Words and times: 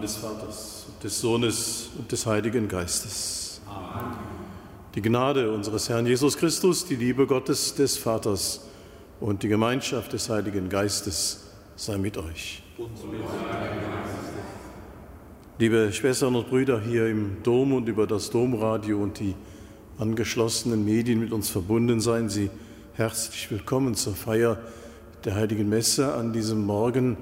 des 0.00 0.16
Vaters, 0.16 0.86
und 0.88 1.04
des 1.04 1.20
Sohnes 1.20 1.90
und 1.98 2.10
des 2.10 2.24
Heiligen 2.26 2.68
Geistes. 2.68 3.60
Amen. 3.66 4.16
Die 4.94 5.02
Gnade 5.02 5.52
unseres 5.52 5.88
Herrn 5.88 6.06
Jesus 6.06 6.36
Christus, 6.36 6.86
die 6.86 6.96
Liebe 6.96 7.26
Gottes 7.26 7.74
des 7.74 7.96
Vaters 7.96 8.62
und 9.20 9.42
die 9.42 9.48
Gemeinschaft 9.48 10.12
des 10.12 10.28
Heiligen 10.30 10.68
Geistes 10.68 11.44
sei 11.76 11.98
mit 11.98 12.16
euch. 12.16 12.62
Liebe 15.58 15.92
Schwestern 15.92 16.34
und 16.34 16.48
Brüder 16.48 16.80
hier 16.80 17.06
im 17.06 17.42
Dom 17.42 17.74
und 17.74 17.88
über 17.88 18.06
das 18.06 18.30
Domradio 18.30 19.02
und 19.02 19.20
die 19.20 19.34
angeschlossenen 19.98 20.84
Medien 20.84 21.20
mit 21.20 21.32
uns 21.32 21.50
verbunden, 21.50 22.00
seien 22.00 22.30
Sie 22.30 22.50
herzlich 22.94 23.50
willkommen 23.50 23.94
zur 23.94 24.14
Feier 24.14 24.58
der 25.24 25.34
Heiligen 25.34 25.68
Messe 25.68 26.14
an 26.14 26.32
diesem 26.32 26.64
Morgen 26.64 27.18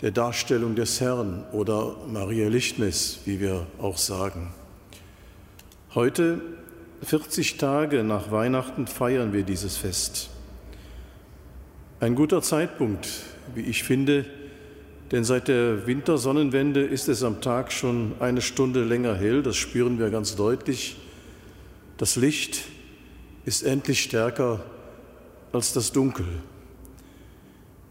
der 0.00 0.10
Darstellung 0.10 0.74
des 0.74 1.00
Herrn 1.00 1.44
oder 1.52 1.96
Maria 2.08 2.48
Lichtmess, 2.48 3.20
wie 3.24 3.40
wir 3.40 3.66
auch 3.78 3.96
sagen. 3.96 4.52
Heute, 5.94 6.40
40 7.02 7.56
Tage 7.56 8.02
nach 8.02 8.30
Weihnachten, 8.30 8.86
feiern 8.86 9.32
wir 9.32 9.44
dieses 9.44 9.76
Fest. 9.76 10.30
Ein 12.00 12.14
guter 12.14 12.42
Zeitpunkt, 12.42 13.08
wie 13.54 13.62
ich 13.62 13.84
finde, 13.84 14.26
denn 15.12 15.22
seit 15.22 15.48
der 15.48 15.86
Wintersonnenwende 15.86 16.82
ist 16.82 17.08
es 17.08 17.22
am 17.22 17.40
Tag 17.40 17.72
schon 17.72 18.14
eine 18.20 18.40
Stunde 18.40 18.82
länger 18.84 19.14
hell, 19.14 19.42
das 19.42 19.56
spüren 19.56 19.98
wir 19.98 20.10
ganz 20.10 20.34
deutlich. 20.34 20.96
Das 21.98 22.16
Licht 22.16 22.62
ist 23.44 23.62
endlich 23.62 24.02
stärker 24.02 24.64
als 25.52 25.72
das 25.72 25.92
Dunkel. 25.92 26.26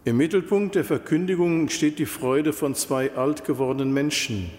Im 0.05 0.17
Mittelpunkt 0.17 0.75
der 0.75 0.83
Verkündigung 0.83 1.69
steht 1.69 1.97
die 1.97 2.05
Freude 2.05 2.51
von 2.51 2.75
zwei 2.75 3.15
alt 3.15 3.45
gewordenen 3.45 3.93
Menschen, 3.93 4.49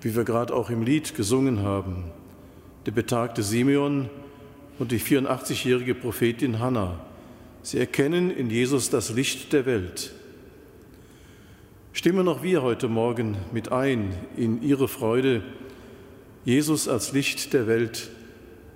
wie 0.00 0.16
wir 0.16 0.24
gerade 0.24 0.52
auch 0.52 0.68
im 0.68 0.82
Lied 0.82 1.14
gesungen 1.14 1.62
haben. 1.62 2.10
Der 2.84 2.90
betagte 2.90 3.44
Simeon 3.44 4.10
und 4.80 4.90
die 4.90 4.98
84-jährige 4.98 5.94
Prophetin 5.94 6.58
Hannah. 6.58 6.98
Sie 7.62 7.78
erkennen 7.78 8.32
in 8.32 8.50
Jesus 8.50 8.90
das 8.90 9.10
Licht 9.10 9.52
der 9.52 9.64
Welt. 9.64 10.12
Stimmen 11.92 12.26
auch 12.26 12.42
wir 12.42 12.62
heute 12.62 12.88
Morgen 12.88 13.36
mit 13.52 13.70
ein 13.70 14.12
in 14.36 14.60
ihre 14.60 14.88
Freude, 14.88 15.44
Jesus 16.44 16.88
als 16.88 17.12
Licht 17.12 17.52
der 17.52 17.68
Welt 17.68 18.10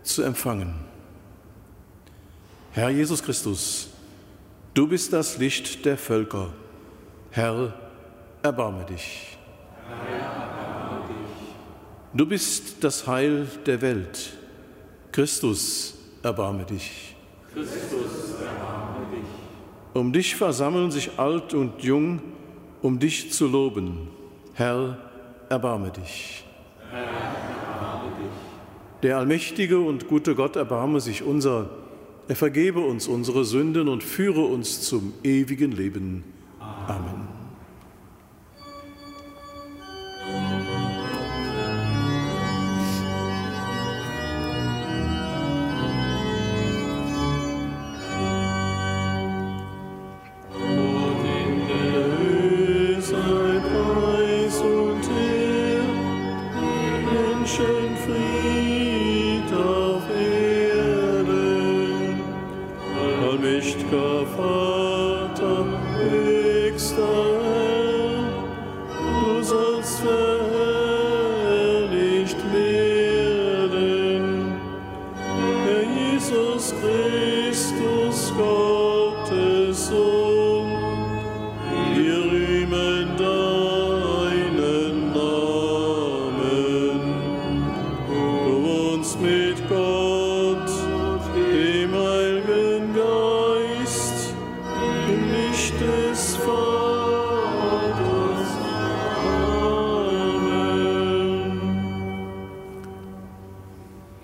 zu 0.04 0.22
empfangen. 0.22 0.74
Herr 2.70 2.90
Jesus 2.90 3.24
Christus, 3.24 3.87
Du 4.78 4.86
bist 4.86 5.12
das 5.12 5.38
Licht 5.38 5.84
der 5.84 5.98
Völker. 5.98 6.50
Herr, 7.32 7.74
erbarme 8.44 8.84
dich. 8.84 9.36
Du 12.14 12.24
bist 12.24 12.84
das 12.84 13.04
Heil 13.08 13.48
der 13.66 13.82
Welt. 13.82 14.34
Christus, 15.10 15.98
erbarme 16.22 16.62
dich. 16.64 17.16
Christus, 17.52 18.36
erbarme 18.40 19.16
dich. 19.16 19.94
Um 19.94 20.12
dich 20.12 20.36
versammeln 20.36 20.92
sich 20.92 21.18
alt 21.18 21.54
und 21.54 21.82
jung, 21.82 22.22
um 22.80 23.00
dich 23.00 23.32
zu 23.32 23.48
loben. 23.48 24.06
Herr, 24.54 24.96
erbarme 25.48 25.90
dich. 25.90 26.44
Herr, 26.88 27.00
erbarme 27.02 28.12
dich. 28.16 29.02
Der 29.02 29.18
allmächtige 29.18 29.80
und 29.80 30.06
gute 30.06 30.36
Gott 30.36 30.54
erbarme 30.54 31.00
sich 31.00 31.24
unser 31.24 31.68
er 32.28 32.36
vergebe 32.36 32.80
uns 32.80 33.08
unsere 33.08 33.44
Sünden 33.44 33.88
und 33.88 34.04
führe 34.04 34.42
uns 34.42 34.82
zum 34.82 35.14
ewigen 35.24 35.72
Leben. 35.72 36.24
Amen. 36.60 37.17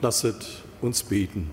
Lasset 0.04 0.62
uns 0.82 1.02
beten. 1.02 1.48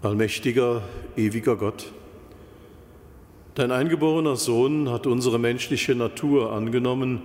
Allmächtiger, 0.00 0.80
ewiger 1.14 1.56
Gott, 1.56 1.92
dein 3.54 3.70
eingeborener 3.70 4.36
Sohn 4.36 4.88
hat 4.88 5.06
unsere 5.06 5.38
menschliche 5.38 5.94
Natur 5.94 6.54
angenommen 6.54 7.20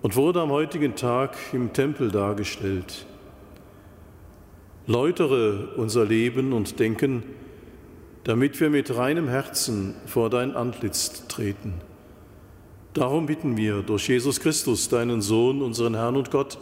und 0.00 0.14
wurde 0.14 0.40
am 0.40 0.52
heutigen 0.52 0.94
Tag 0.94 1.36
im 1.52 1.72
Tempel 1.72 2.12
dargestellt. 2.12 3.04
Läutere 4.86 5.70
unser 5.74 6.04
Leben 6.04 6.52
und 6.52 6.78
Denken, 6.78 7.24
damit 8.22 8.60
wir 8.60 8.70
mit 8.70 8.94
reinem 8.94 9.26
Herzen 9.26 9.96
vor 10.06 10.30
dein 10.30 10.54
Antlitz 10.54 11.26
treten. 11.26 11.80
Darum 12.94 13.24
bitten 13.24 13.56
wir 13.56 13.82
durch 13.82 14.08
Jesus 14.08 14.38
Christus, 14.38 14.88
deinen 14.90 15.22
Sohn, 15.22 15.62
unseren 15.62 15.94
Herrn 15.94 16.14
und 16.14 16.30
Gott, 16.30 16.58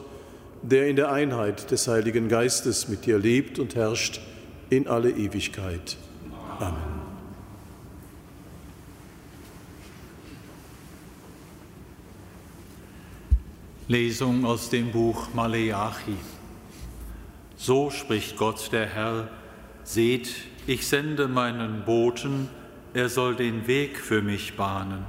der 0.62 0.86
in 0.86 0.94
der 0.94 1.10
Einheit 1.10 1.70
des 1.72 1.88
Heiligen 1.88 2.28
Geistes 2.28 2.88
mit 2.88 3.04
dir 3.04 3.18
lebt 3.18 3.58
und 3.58 3.74
herrscht 3.74 4.20
in 4.68 4.86
alle 4.86 5.10
Ewigkeit. 5.10 5.96
Amen. 6.60 7.00
Lesung 13.88 14.44
aus 14.44 14.70
dem 14.70 14.92
Buch 14.92 15.34
Maleachi. 15.34 16.14
So 17.56 17.90
spricht 17.90 18.36
Gott 18.36 18.70
der 18.70 18.86
Herr, 18.86 19.28
seht, 19.82 20.30
ich 20.68 20.86
sende 20.86 21.26
meinen 21.26 21.84
Boten, 21.84 22.48
er 22.94 23.08
soll 23.08 23.34
den 23.34 23.66
Weg 23.66 23.98
für 23.98 24.22
mich 24.22 24.56
bahnen. 24.56 25.04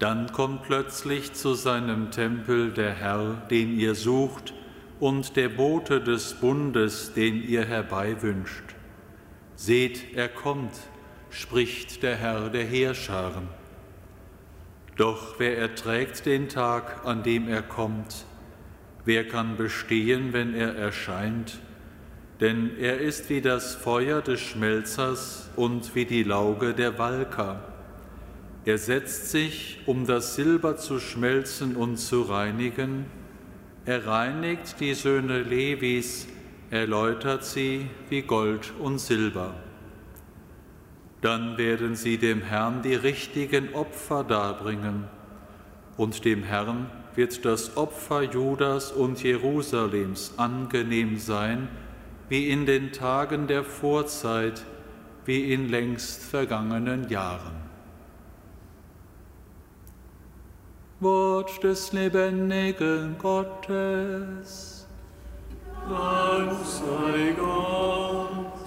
Dann 0.00 0.32
kommt 0.32 0.62
plötzlich 0.62 1.34
zu 1.34 1.52
seinem 1.52 2.10
Tempel 2.10 2.72
der 2.72 2.94
Herr, 2.94 3.42
den 3.50 3.78
ihr 3.78 3.94
sucht, 3.94 4.54
und 4.98 5.36
der 5.36 5.50
Bote 5.50 6.00
des 6.00 6.32
Bundes, 6.34 7.12
den 7.12 7.46
ihr 7.46 7.66
herbeiwünscht. 7.66 8.64
Seht, 9.56 10.14
er 10.14 10.28
kommt, 10.28 10.72
spricht 11.28 12.02
der 12.02 12.16
Herr 12.16 12.48
der 12.48 12.64
Heerscharen. 12.64 13.48
Doch 14.96 15.34
wer 15.38 15.58
erträgt 15.58 16.24
den 16.24 16.48
Tag, 16.48 17.04
an 17.04 17.22
dem 17.22 17.46
er 17.46 17.62
kommt? 17.62 18.24
Wer 19.04 19.28
kann 19.28 19.58
bestehen, 19.58 20.32
wenn 20.32 20.54
er 20.54 20.76
erscheint? 20.76 21.58
Denn 22.40 22.78
er 22.78 23.00
ist 23.00 23.28
wie 23.28 23.42
das 23.42 23.74
Feuer 23.74 24.22
des 24.22 24.40
Schmelzers 24.40 25.50
und 25.56 25.94
wie 25.94 26.06
die 26.06 26.22
Lauge 26.22 26.72
der 26.72 26.98
Walker. 26.98 27.69
Er 28.70 28.78
setzt 28.78 29.32
sich, 29.32 29.80
um 29.86 30.06
das 30.06 30.36
Silber 30.36 30.76
zu 30.76 31.00
schmelzen 31.00 31.74
und 31.74 31.96
zu 31.96 32.22
reinigen. 32.22 33.06
Er 33.84 34.06
reinigt 34.06 34.78
die 34.78 34.94
Söhne 34.94 35.42
Levis, 35.42 36.28
erläutert 36.70 37.44
sie 37.44 37.88
wie 38.10 38.22
Gold 38.22 38.72
und 38.78 39.00
Silber. 39.00 39.54
Dann 41.20 41.58
werden 41.58 41.96
sie 41.96 42.16
dem 42.16 42.42
Herrn 42.42 42.80
die 42.82 42.94
richtigen 42.94 43.74
Opfer 43.74 44.22
darbringen, 44.22 45.06
und 45.96 46.24
dem 46.24 46.44
Herrn 46.44 46.88
wird 47.16 47.44
das 47.44 47.76
Opfer 47.76 48.22
Judas 48.22 48.92
und 48.92 49.20
Jerusalems 49.20 50.34
angenehm 50.36 51.18
sein, 51.18 51.66
wie 52.28 52.48
in 52.48 52.66
den 52.66 52.92
Tagen 52.92 53.48
der 53.48 53.64
Vorzeit, 53.64 54.64
wie 55.24 55.52
in 55.52 55.68
längst 55.70 56.22
vergangenen 56.22 57.08
Jahren. 57.08 57.59
Wort 61.00 61.62
des 61.64 61.92
lebendigen 61.92 63.16
Gottes. 63.18 64.86
Dank 65.88 66.52
sei 66.64 67.32
Gott. 67.38 68.59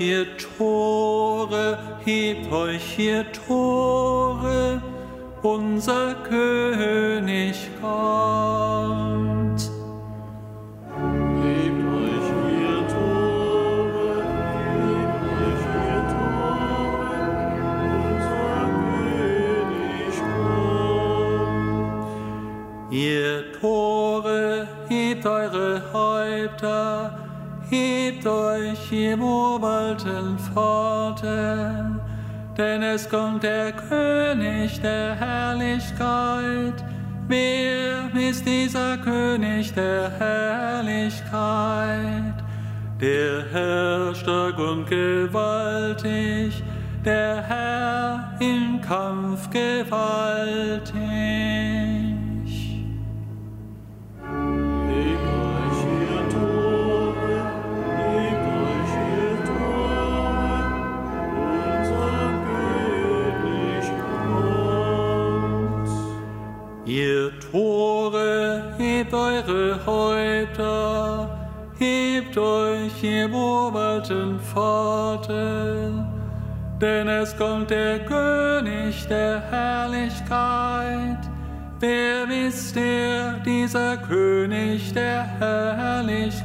Ihr 0.00 0.26
Tore, 0.36 1.78
hebt 2.04 2.52
euch, 2.52 2.98
ihr 2.98 3.24
Tore, 3.32 4.82
unser 5.42 6.14
König 6.28 7.68
kommt. 7.80 9.07
Euch, 28.58 28.92
ihr 28.92 29.16
murmelten 29.16 30.38
Pforten, 30.38 32.00
denn 32.56 32.82
es 32.82 33.08
kommt 33.08 33.42
der 33.42 33.72
König 33.72 34.80
der 34.80 35.14
Herrlichkeit. 35.14 36.84
Wer 37.28 38.14
ist 38.14 38.46
dieser 38.46 38.98
König 38.98 39.72
der 39.74 40.10
Herrlichkeit? 40.18 41.24
Der 43.00 43.44
Herr 43.52 44.14
stark 44.14 44.58
und 44.58 44.86
gewaltig, 44.88 46.62
der 47.04 47.42
Herr 47.42 48.36
im 48.40 48.80
Kampf 48.80 49.48
gewaltig. 49.50 50.98
Eure 69.46 69.78
Häupter, 69.86 71.28
hebt 71.78 72.36
euch, 72.36 73.02
ihr 73.02 73.28
murmelten 73.28 74.40
Pforten, 74.40 76.04
denn 76.80 77.08
es 77.08 77.36
kommt 77.36 77.70
der 77.70 78.00
König 78.00 79.06
der 79.08 79.40
Herrlichkeit. 79.50 81.18
Wer 81.80 82.48
ist 82.48 82.74
der, 82.74 83.34
dieser 83.44 83.96
König 83.98 84.92
der 84.92 85.24
Herrlichkeit? 85.38 86.42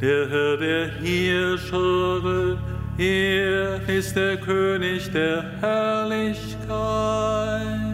Der 0.00 0.28
Herr 0.28 0.56
der 0.58 0.88
Herrscher, 1.00 2.58
er 2.98 3.88
ist 3.88 4.14
der 4.14 4.36
König 4.36 5.10
der 5.10 5.42
Herrlichkeit. 5.60 7.85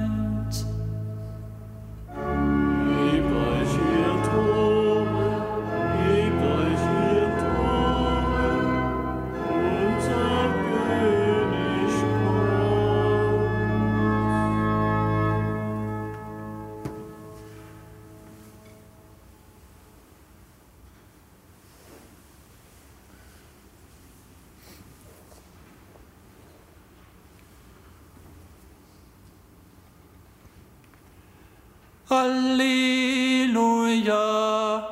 Hallelujah! 32.13 33.49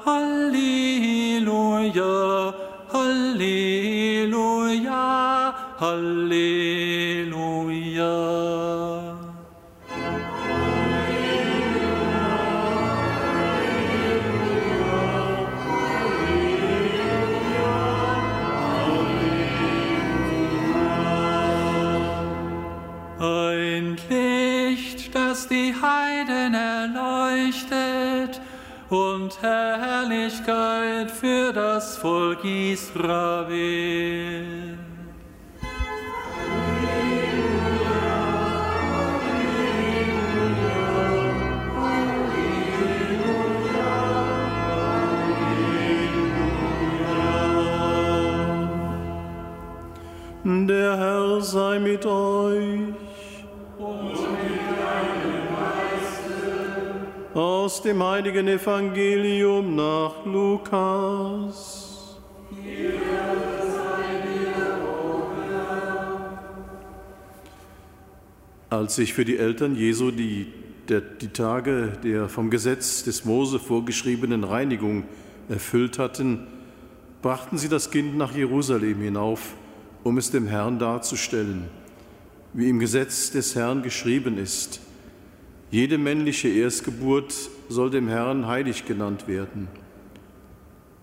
Hallelujah! 0.07 1.51
Herrlichkeit 31.01 31.11
für 31.11 31.53
das 31.53 31.97
Volk 31.97 32.45
Israel. 32.45 33.09
Der 50.45 50.97
Herr 50.97 51.41
sei 51.41 51.79
mit 51.79 52.05
euch. 52.07 52.30
Aus 57.71 57.83
dem 57.83 58.03
heiligen 58.03 58.49
Evangelium 58.49 59.77
nach 59.77 60.27
Lukas. 60.27 62.19
Als 68.69 68.97
sich 68.97 69.15
für 69.15 69.25
die 69.25 69.37
Eltern 69.37 69.77
Jesu 69.77 70.11
die, 70.11 70.49
der, 70.89 71.01
die 71.01 71.29
Tage 71.29 71.93
der 72.03 72.29
vom 72.29 72.51
Gesetz 72.51 73.05
des 73.05 73.25
Mose 73.25 73.61
vorgeschriebenen 73.61 74.43
Reinigung 74.43 75.05
erfüllt 75.49 76.01
hatten, 76.01 76.49
brachten 77.23 77.57
sie 77.57 77.69
das 77.69 77.93
Kind 77.93 78.17
nach 78.19 78.35
Jerusalem 78.35 79.01
hinauf, 79.01 79.55
um 80.03 80.19
es 80.19 80.33
dem 80.33 80.49
Herrn 80.49 80.81
darzustellen, 80.81 81.69
wie 82.53 82.69
im 82.69 82.81
Gesetz 82.81 83.31
des 83.31 83.55
Herrn 83.55 83.83
geschrieben 83.83 84.39
ist. 84.39 84.81
Jede 85.71 85.99
männliche 85.99 86.49
Erstgeburt 86.49 87.33
soll 87.69 87.91
dem 87.91 88.09
Herrn 88.09 88.49
heilig 88.49 88.87
genannt 88.87 89.29
werden. 89.29 89.69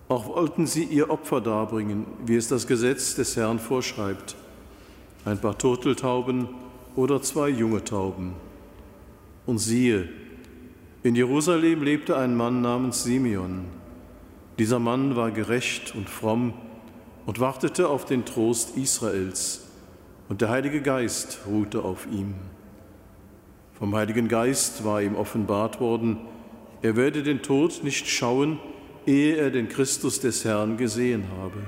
Auch 0.08 0.28
wollten 0.28 0.66
sie 0.66 0.84
ihr 0.84 1.08
Opfer 1.10 1.40
darbringen, 1.40 2.06
wie 2.26 2.36
es 2.36 2.48
das 2.48 2.66
Gesetz 2.66 3.14
des 3.14 3.36
Herrn 3.36 3.58
vorschreibt. 3.58 4.36
Ein 5.24 5.40
paar 5.40 5.56
Turteltauben 5.56 6.48
oder 6.96 7.22
zwei 7.22 7.48
junge 7.48 7.82
Tauben. 7.82 8.34
Und 9.46 9.58
siehe, 9.58 10.08
in 11.02 11.14
Jerusalem 11.14 11.82
lebte 11.82 12.18
ein 12.18 12.36
Mann 12.36 12.60
namens 12.60 13.04
Simeon. 13.04 13.64
Dieser 14.58 14.78
Mann 14.78 15.16
war 15.16 15.30
gerecht 15.30 15.94
und 15.94 16.10
fromm 16.10 16.52
und 17.24 17.40
wartete 17.40 17.88
auf 17.88 18.04
den 18.04 18.24
Trost 18.26 18.76
Israels, 18.76 19.66
und 20.28 20.42
der 20.42 20.50
Heilige 20.50 20.82
Geist 20.82 21.40
ruhte 21.46 21.82
auf 21.82 22.06
ihm. 22.10 22.34
Vom 23.78 23.94
Heiligen 23.94 24.26
Geist 24.26 24.84
war 24.84 25.00
ihm 25.00 25.14
offenbart 25.14 25.80
worden, 25.80 26.16
er 26.82 26.96
werde 26.96 27.22
den 27.22 27.42
Tod 27.42 27.84
nicht 27.84 28.08
schauen, 28.08 28.58
ehe 29.06 29.36
er 29.36 29.50
den 29.50 29.68
Christus 29.68 30.18
des 30.18 30.44
Herrn 30.44 30.76
gesehen 30.76 31.24
habe. 31.40 31.60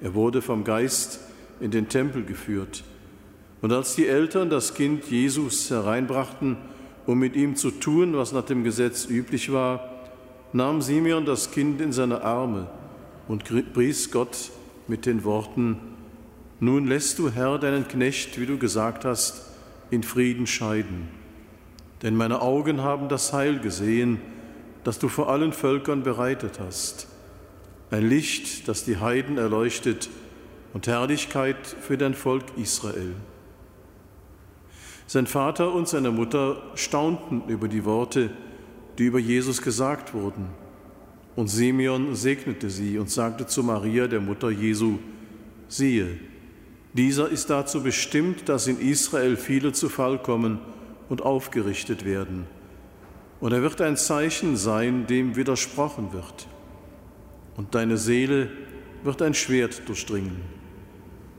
Er 0.00 0.14
wurde 0.14 0.40
vom 0.40 0.64
Geist 0.64 1.20
in 1.60 1.70
den 1.70 1.90
Tempel 1.90 2.24
geführt. 2.24 2.84
Und 3.60 3.70
als 3.70 3.96
die 3.96 4.06
Eltern 4.06 4.48
das 4.48 4.72
Kind 4.72 5.04
Jesus 5.10 5.70
hereinbrachten, 5.70 6.56
um 7.06 7.18
mit 7.18 7.36
ihm 7.36 7.54
zu 7.54 7.70
tun, 7.70 8.16
was 8.16 8.32
nach 8.32 8.44
dem 8.44 8.64
Gesetz 8.64 9.04
üblich 9.04 9.52
war, 9.52 9.90
nahm 10.54 10.80
Simeon 10.80 11.26
das 11.26 11.50
Kind 11.50 11.82
in 11.82 11.92
seine 11.92 12.22
Arme 12.22 12.66
und 13.28 13.44
pries 13.74 14.10
Gott 14.10 14.50
mit 14.88 15.04
den 15.04 15.22
Worten, 15.24 15.76
Nun 16.60 16.86
lässt 16.86 17.18
du, 17.18 17.30
Herr, 17.30 17.58
deinen 17.58 17.88
Knecht, 17.88 18.40
wie 18.40 18.46
du 18.46 18.56
gesagt 18.56 19.04
hast, 19.04 19.51
in 19.92 20.02
Frieden 20.02 20.46
scheiden. 20.46 21.08
Denn 22.02 22.16
meine 22.16 22.40
Augen 22.40 22.82
haben 22.82 23.08
das 23.08 23.32
Heil 23.32 23.60
gesehen, 23.60 24.18
das 24.84 24.98
du 24.98 25.08
vor 25.08 25.28
allen 25.28 25.52
Völkern 25.52 26.02
bereitet 26.02 26.58
hast. 26.58 27.06
Ein 27.90 28.08
Licht, 28.08 28.66
das 28.68 28.84
die 28.84 28.96
Heiden 28.96 29.36
erleuchtet 29.36 30.08
und 30.72 30.86
Herrlichkeit 30.86 31.66
für 31.66 31.98
dein 31.98 32.14
Volk 32.14 32.44
Israel. 32.56 33.14
Sein 35.06 35.26
Vater 35.26 35.74
und 35.74 35.86
seine 35.86 36.10
Mutter 36.10 36.62
staunten 36.74 37.42
über 37.48 37.68
die 37.68 37.84
Worte, 37.84 38.30
die 38.98 39.04
über 39.04 39.18
Jesus 39.18 39.60
gesagt 39.60 40.14
wurden. 40.14 40.46
Und 41.36 41.48
Simeon 41.48 42.14
segnete 42.14 42.70
sie 42.70 42.98
und 42.98 43.10
sagte 43.10 43.46
zu 43.46 43.62
Maria, 43.62 44.06
der 44.06 44.20
Mutter 44.20 44.50
Jesu, 44.50 44.98
siehe, 45.68 46.18
dieser 46.94 47.28
ist 47.28 47.48
dazu 47.48 47.82
bestimmt, 47.82 48.48
dass 48.48 48.66
in 48.66 48.78
Israel 48.78 49.36
viele 49.36 49.72
zu 49.72 49.88
Fall 49.88 50.18
kommen 50.18 50.58
und 51.08 51.22
aufgerichtet 51.22 52.04
werden. 52.04 52.46
Und 53.40 53.52
er 53.52 53.62
wird 53.62 53.80
ein 53.80 53.96
Zeichen 53.96 54.56
sein, 54.56 55.06
dem 55.06 55.34
widersprochen 55.36 56.12
wird. 56.12 56.46
Und 57.56 57.74
deine 57.74 57.96
Seele 57.96 58.50
wird 59.02 59.20
ein 59.22 59.34
Schwert 59.34 59.88
durchdringen. 59.88 60.40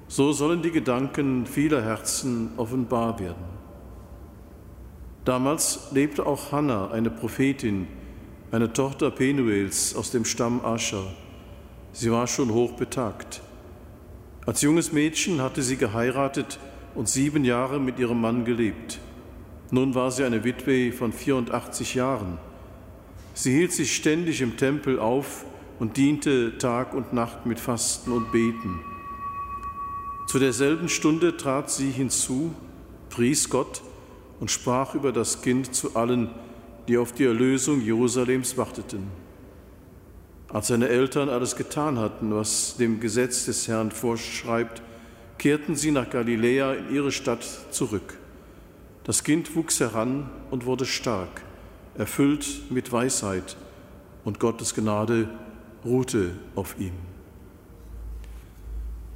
So 0.07 0.31
sollen 0.31 0.61
die 0.61 0.71
Gedanken 0.71 1.45
vieler 1.45 1.81
Herzen 1.81 2.51
offenbar 2.57 3.19
werden. 3.19 3.45
Damals 5.25 5.91
lebte 5.91 6.25
auch 6.25 6.51
Hannah, 6.51 6.91
eine 6.91 7.09
Prophetin, 7.09 7.87
eine 8.51 8.73
Tochter 8.73 9.09
Penuels 9.09 9.95
aus 9.95 10.11
dem 10.11 10.25
Stamm 10.25 10.63
Ascher. 10.65 11.13
Sie 11.93 12.11
war 12.11 12.27
schon 12.27 12.51
hoch 12.51 12.73
betagt. 12.73 13.41
Als 14.45 14.61
junges 14.61 14.91
Mädchen 14.91 15.41
hatte 15.41 15.61
sie 15.61 15.77
geheiratet 15.77 16.59
und 16.95 17.07
sieben 17.07 17.45
Jahre 17.45 17.79
mit 17.79 17.97
ihrem 17.97 18.19
Mann 18.19 18.43
gelebt. 18.43 18.99
Nun 19.71 19.95
war 19.95 20.11
sie 20.11 20.25
eine 20.25 20.43
Witwe 20.43 20.91
von 20.91 21.13
84 21.13 21.95
Jahren. 21.95 22.37
Sie 23.33 23.53
hielt 23.53 23.71
sich 23.71 23.95
ständig 23.95 24.41
im 24.41 24.57
Tempel 24.57 24.99
auf 24.99 25.45
und 25.79 25.95
diente 25.95 26.57
Tag 26.57 26.93
und 26.93 27.13
Nacht 27.13 27.45
mit 27.45 27.59
Fasten 27.59 28.11
und 28.11 28.31
Beten. 28.31 28.81
Zu 30.27 30.39
derselben 30.39 30.89
Stunde 30.89 31.37
trat 31.37 31.71
sie 31.71 31.89
hinzu, 31.89 32.53
pries 33.09 33.49
Gott 33.49 33.81
und 34.39 34.51
sprach 34.51 34.93
über 34.93 35.11
das 35.13 35.41
Kind 35.41 35.73
zu 35.73 35.95
allen, 35.95 36.29
die 36.87 36.97
auf 36.97 37.13
die 37.13 37.23
Erlösung 37.23 37.81
Jerusalems 37.81 38.57
warteten. 38.57 39.22
Als 40.53 40.67
seine 40.67 40.87
Eltern 40.87 41.29
alles 41.29 41.55
getan 41.55 41.97
hatten, 41.97 42.33
was 42.33 42.77
dem 42.77 42.99
Gesetz 42.99 43.45
des 43.45 43.67
Herrn 43.67 43.89
vorschreibt, 43.89 44.83
kehrten 45.39 45.75
sie 45.75 45.89
nach 45.89 46.11
Galiläa 46.11 46.73
in 46.73 46.93
ihre 46.93 47.11
Stadt 47.11 47.43
zurück. 47.71 48.19
Das 49.03 49.23
Kind 49.23 49.55
wuchs 49.55 49.79
heran 49.79 50.29
und 50.51 50.67
wurde 50.67 50.85
stark, 50.85 51.41
erfüllt 51.97 52.69
mit 52.69 52.91
Weisheit, 52.91 53.57
und 54.23 54.39
Gottes 54.39 54.75
Gnade 54.75 55.27
ruhte 55.83 56.31
auf 56.55 56.75
ihm. 56.79 56.93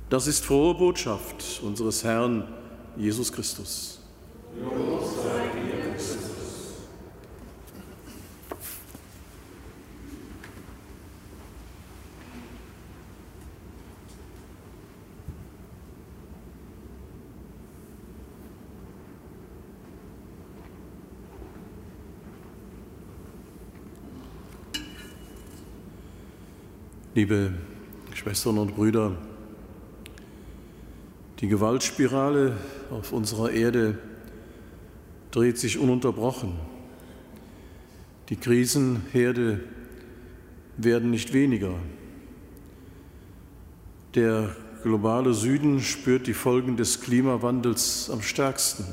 Das 0.10 0.25
ist 0.25 0.44
frohe 0.44 0.74
Botschaft 0.74 1.62
unseres 1.63 2.03
Herrn 2.03 2.48
Jesus 2.98 3.32
Christus. 3.32 4.01
Liebe 27.18 27.52
Schwestern 28.14 28.60
und 28.60 28.76
Brüder, 28.76 29.18
die 31.40 31.48
Gewaltspirale 31.48 32.56
auf 32.92 33.12
unserer 33.12 33.50
Erde 33.50 33.98
dreht 35.32 35.58
sich 35.58 35.80
ununterbrochen. 35.80 36.54
Die 38.30 38.36
Krisenherde 38.36 39.62
werden 40.78 41.10
nicht 41.10 41.34
weniger. 41.34 41.74
Der 44.14 44.56
globale 44.84 45.34
Süden 45.34 45.80
spürt 45.80 46.28
die 46.28 46.36
Folgen 46.36 46.78
des 46.78 47.02
Klimawandels 47.02 48.12
am 48.12 48.22
stärksten. 48.22 48.86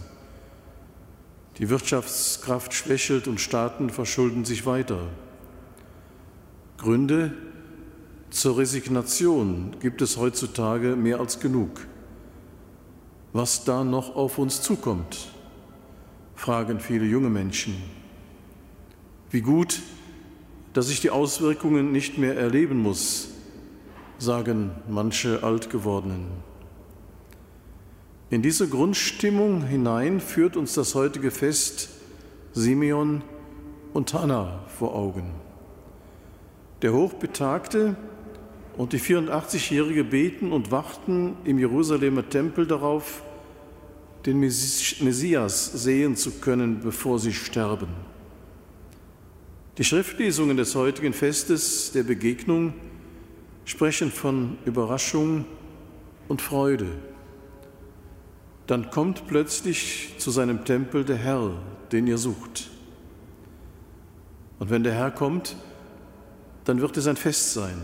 Die 1.58 1.68
Wirtschaftskraft 1.68 2.72
schwächelt 2.72 3.28
und 3.28 3.38
Staaten 3.38 3.90
verschulden 3.90 4.46
sich 4.46 4.64
weiter. 4.64 5.08
Gründe 6.78 7.34
zur 8.34 8.58
Resignation 8.58 9.76
gibt 9.78 10.02
es 10.02 10.16
heutzutage 10.16 10.96
mehr 10.96 11.20
als 11.20 11.38
genug. 11.38 11.86
Was 13.32 13.64
da 13.64 13.84
noch 13.84 14.16
auf 14.16 14.38
uns 14.38 14.60
zukommt, 14.60 15.28
fragen 16.34 16.80
viele 16.80 17.04
junge 17.04 17.30
Menschen. 17.30 17.76
Wie 19.30 19.40
gut, 19.40 19.82
dass 20.72 20.90
ich 20.90 21.00
die 21.00 21.10
Auswirkungen 21.10 21.92
nicht 21.92 22.18
mehr 22.18 22.36
erleben 22.36 22.78
muss, 22.78 23.28
sagen 24.18 24.72
manche 24.88 25.44
Altgewordenen. 25.44 26.26
In 28.30 28.42
diese 28.42 28.68
Grundstimmung 28.68 29.64
hinein 29.64 30.18
führt 30.18 30.56
uns 30.56 30.74
das 30.74 30.96
heutige 30.96 31.30
Fest 31.30 31.88
Simeon 32.52 33.22
und 33.92 34.12
Hannah 34.12 34.64
vor 34.66 34.96
Augen. 34.96 35.30
Der 36.82 36.92
Hochbetagte 36.92 37.96
und 38.76 38.92
die 38.92 39.00
84-Jährige 39.00 40.04
beten 40.04 40.52
und 40.52 40.70
warten 40.70 41.36
im 41.44 41.58
Jerusalemer 41.58 42.28
Tempel 42.28 42.66
darauf, 42.66 43.22
den 44.26 44.40
Messias 44.40 45.72
sehen 45.72 46.16
zu 46.16 46.32
können, 46.40 46.80
bevor 46.80 47.18
sie 47.18 47.32
sterben. 47.32 47.88
Die 49.76 49.84
Schriftlesungen 49.84 50.56
des 50.56 50.74
heutigen 50.74 51.12
Festes 51.12 51.92
der 51.92 52.04
Begegnung 52.04 52.74
sprechen 53.64 54.10
von 54.10 54.56
Überraschung 54.64 55.44
und 56.28 56.40
Freude. 56.40 56.86
Dann 58.66 58.90
kommt 58.90 59.26
plötzlich 59.26 60.14
zu 60.18 60.30
seinem 60.30 60.64
Tempel 60.64 61.04
der 61.04 61.16
Herr, 61.16 61.52
den 61.92 62.06
ihr 62.06 62.18
sucht. 62.18 62.70
Und 64.58 64.70
wenn 64.70 64.84
der 64.84 64.94
Herr 64.94 65.10
kommt, 65.10 65.56
dann 66.64 66.80
wird 66.80 66.96
es 66.96 67.06
ein 67.06 67.16
Fest 67.16 67.52
sein, 67.52 67.76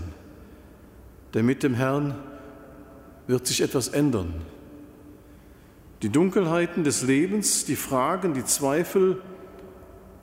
denn 1.35 1.47
mit 1.47 1.63
dem 1.63 1.75
Herrn 1.75 2.15
wird 3.27 3.47
sich 3.47 3.61
etwas 3.61 3.89
ändern. 3.89 4.35
Die 6.03 6.09
Dunkelheiten 6.09 6.83
des 6.83 7.03
Lebens, 7.03 7.65
die 7.67 7.77
Fragen, 7.77 8.35
die 8.35 8.45
Zweifel 8.45 9.21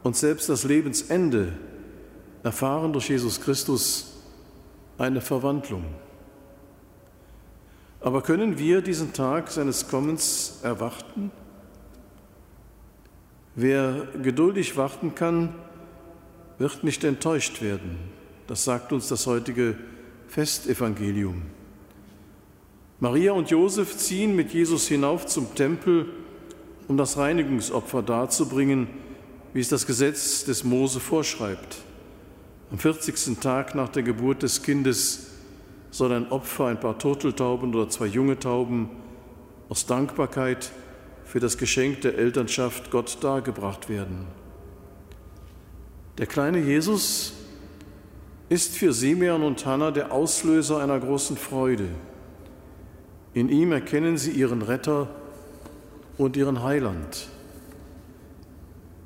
und 0.03 0.15
selbst 0.15 0.49
das 0.49 0.63
Lebensende 0.63 1.53
erfahren 2.43 2.93
durch 2.93 3.09
Jesus 3.09 3.41
Christus 3.41 4.13
eine 4.97 5.21
Verwandlung. 5.21 5.85
Aber 7.99 8.21
können 8.21 8.57
wir 8.57 8.81
diesen 8.81 9.13
Tag 9.13 9.51
seines 9.51 9.87
Kommens 9.87 10.59
erwarten? 10.63 11.31
Wer 13.55 14.07
geduldig 14.21 14.77
warten 14.77 15.15
kann, 15.15 15.55
wird 16.57 16.83
nicht 16.83 17.03
enttäuscht 17.03 17.61
werden. 17.61 17.97
Das 18.47 18.63
sagt 18.63 18.93
uns 18.93 19.07
das 19.07 19.27
heutige 19.27 19.75
Festevangelium. 20.27 21.43
Maria 22.99 23.31
und 23.33 23.49
Josef 23.49 23.95
ziehen 23.97 24.35
mit 24.35 24.53
Jesus 24.53 24.87
hinauf 24.87 25.25
zum 25.25 25.53
Tempel, 25.55 26.07
um 26.87 26.97
das 26.97 27.17
Reinigungsopfer 27.17 28.01
darzubringen, 28.01 28.87
wie 29.53 29.59
es 29.59 29.69
das 29.69 29.85
Gesetz 29.85 30.45
des 30.45 30.63
Mose 30.63 30.99
vorschreibt. 30.99 31.77
Am 32.71 32.79
40. 32.79 33.39
Tag 33.39 33.75
nach 33.75 33.89
der 33.89 34.03
Geburt 34.03 34.43
des 34.43 34.63
Kindes 34.63 35.27
soll 35.91 36.11
ein 36.11 36.31
Opfer, 36.31 36.65
ein 36.65 36.79
paar 36.79 36.97
Turteltauben 36.97 37.73
oder 37.73 37.89
zwei 37.89 38.07
junge 38.07 38.39
Tauben 38.39 38.89
aus 39.69 39.85
Dankbarkeit 39.85 40.71
für 41.23 41.39
das 41.39 41.57
Geschenk 41.57 42.01
der 42.01 42.17
Elternschaft 42.17 42.91
Gott 42.91 43.17
dargebracht 43.21 43.89
werden. 43.89 44.25
Der 46.17 46.25
kleine 46.25 46.59
Jesus 46.59 47.33
ist 48.49 48.77
für 48.77 48.93
Simeon 48.93 49.43
und 49.43 49.65
Hannah 49.65 49.91
der 49.91 50.11
Auslöser 50.11 50.79
einer 50.79 50.99
großen 50.99 51.35
Freude. 51.35 51.87
In 53.33 53.49
ihm 53.49 53.71
erkennen 53.71 54.17
sie 54.17 54.31
ihren 54.31 54.61
Retter 54.61 55.09
und 56.17 56.37
ihren 56.37 56.63
Heiland. 56.63 57.27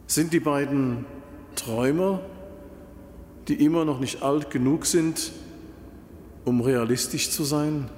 Sind 0.08 0.32
die 0.34 0.40
beiden 0.40 1.06
Träumer, 1.56 2.22
die 3.48 3.66
immer 3.66 3.84
noch 3.84 4.00
nicht 4.00 4.22
alt 4.22 4.52
genug 4.52 4.86
sind, 4.86 5.32
um 6.46 6.62
realistisch 6.62 7.32
zu 7.32 7.44
sein? 7.44 7.90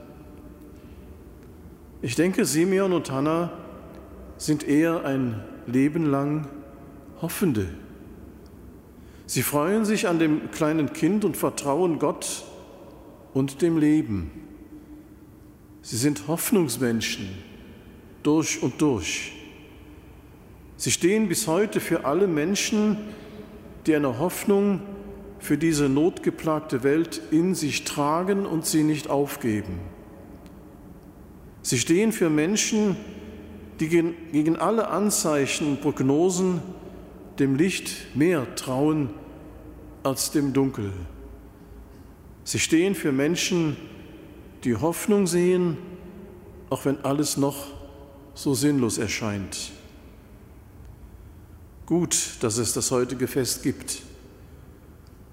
Ich 2.01 2.15
denke, 2.15 2.45
Simeon 2.45 2.93
und 2.93 3.11
Hannah 3.11 3.51
sind 4.37 4.67
eher 4.67 5.05
ein 5.05 5.43
Leben 5.67 6.09
lang 6.09 6.47
Hoffende. 7.21 7.67
Sie 9.33 9.41
freuen 9.41 9.83
sich 9.83 10.07
an 10.07 10.19
dem 10.19 10.51
kleinen 10.51 10.93
Kind 10.93 11.25
und 11.25 11.35
vertrauen 11.35 11.97
Gott 11.97 12.43
und 13.33 13.63
dem 13.63 13.79
Leben. 13.79 14.29
Sie 15.81 15.97
sind 15.97 16.27
Hoffnungsmenschen 16.27 17.29
durch 18.21 18.61
und 18.61 18.79
durch. 18.79 19.31
Sie 20.77 20.91
stehen 20.91 21.29
bis 21.29 21.47
heute 21.47 21.79
für 21.79 22.05
alle 22.05 22.27
Menschen, 22.27 22.99
die 23.87 23.95
eine 23.95 24.19
Hoffnung 24.19 24.81
für 25.39 25.57
diese 25.57 25.89
notgeplagte 25.89 26.83
Welt 26.83 27.19
in 27.31 27.55
sich 27.55 27.85
tragen 27.85 28.45
und 28.45 28.67
sie 28.67 28.83
nicht 28.83 29.09
aufgeben. 29.09 29.79
Sie 31.63 31.79
stehen 31.79 32.11
für 32.11 32.29
Menschen, 32.29 32.97
die 33.79 33.89
gegen 33.89 34.57
alle 34.57 34.89
Anzeichen 34.89 35.65
und 35.65 35.81
Prognosen 35.81 36.61
dem 37.39 37.55
Licht 37.55 38.15
mehr 38.15 38.53
trauen 38.53 39.09
als 40.03 40.31
dem 40.31 40.53
Dunkel. 40.53 40.91
Sie 42.43 42.59
stehen 42.59 42.93
für 42.93 43.11
Menschen, 43.11 43.77
die 44.63 44.75
Hoffnung 44.75 45.27
sehen, 45.27 45.77
auch 46.69 46.85
wenn 46.85 47.03
alles 47.03 47.37
noch 47.37 47.67
so 48.33 48.53
sinnlos 48.53 48.97
erscheint. 48.97 49.71
Gut, 51.85 52.37
dass 52.41 52.57
es 52.57 52.73
das 52.73 52.91
heutige 52.91 53.27
Fest 53.27 53.63
gibt. 53.63 54.01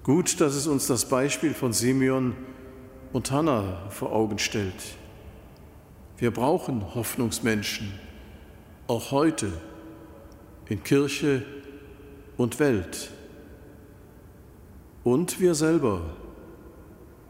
Gut, 0.03 0.39
dass 0.41 0.55
es 0.55 0.67
uns 0.67 0.87
das 0.87 1.05
Beispiel 1.07 1.53
von 1.53 1.73
Simeon 1.73 2.35
und 3.13 3.31
Hannah 3.31 3.89
vor 3.89 4.11
Augen 4.11 4.39
stellt. 4.39 4.73
Wir 6.17 6.31
brauchen 6.31 6.93
Hoffnungsmenschen, 6.95 7.91
auch 8.87 9.11
heute 9.11 9.51
in 10.67 10.83
Kirche 10.83 11.43
und 12.37 12.59
Welt. 12.59 13.11
Und 15.03 15.39
wir 15.39 15.55
selber 15.55 16.01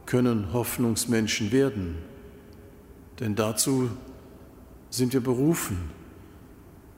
können 0.06 0.52
Hoffnungsmenschen 0.52 1.52
werden, 1.52 1.98
denn 3.20 3.36
dazu 3.36 3.90
sind 4.90 5.14
wir 5.14 5.22
berufen 5.22 5.90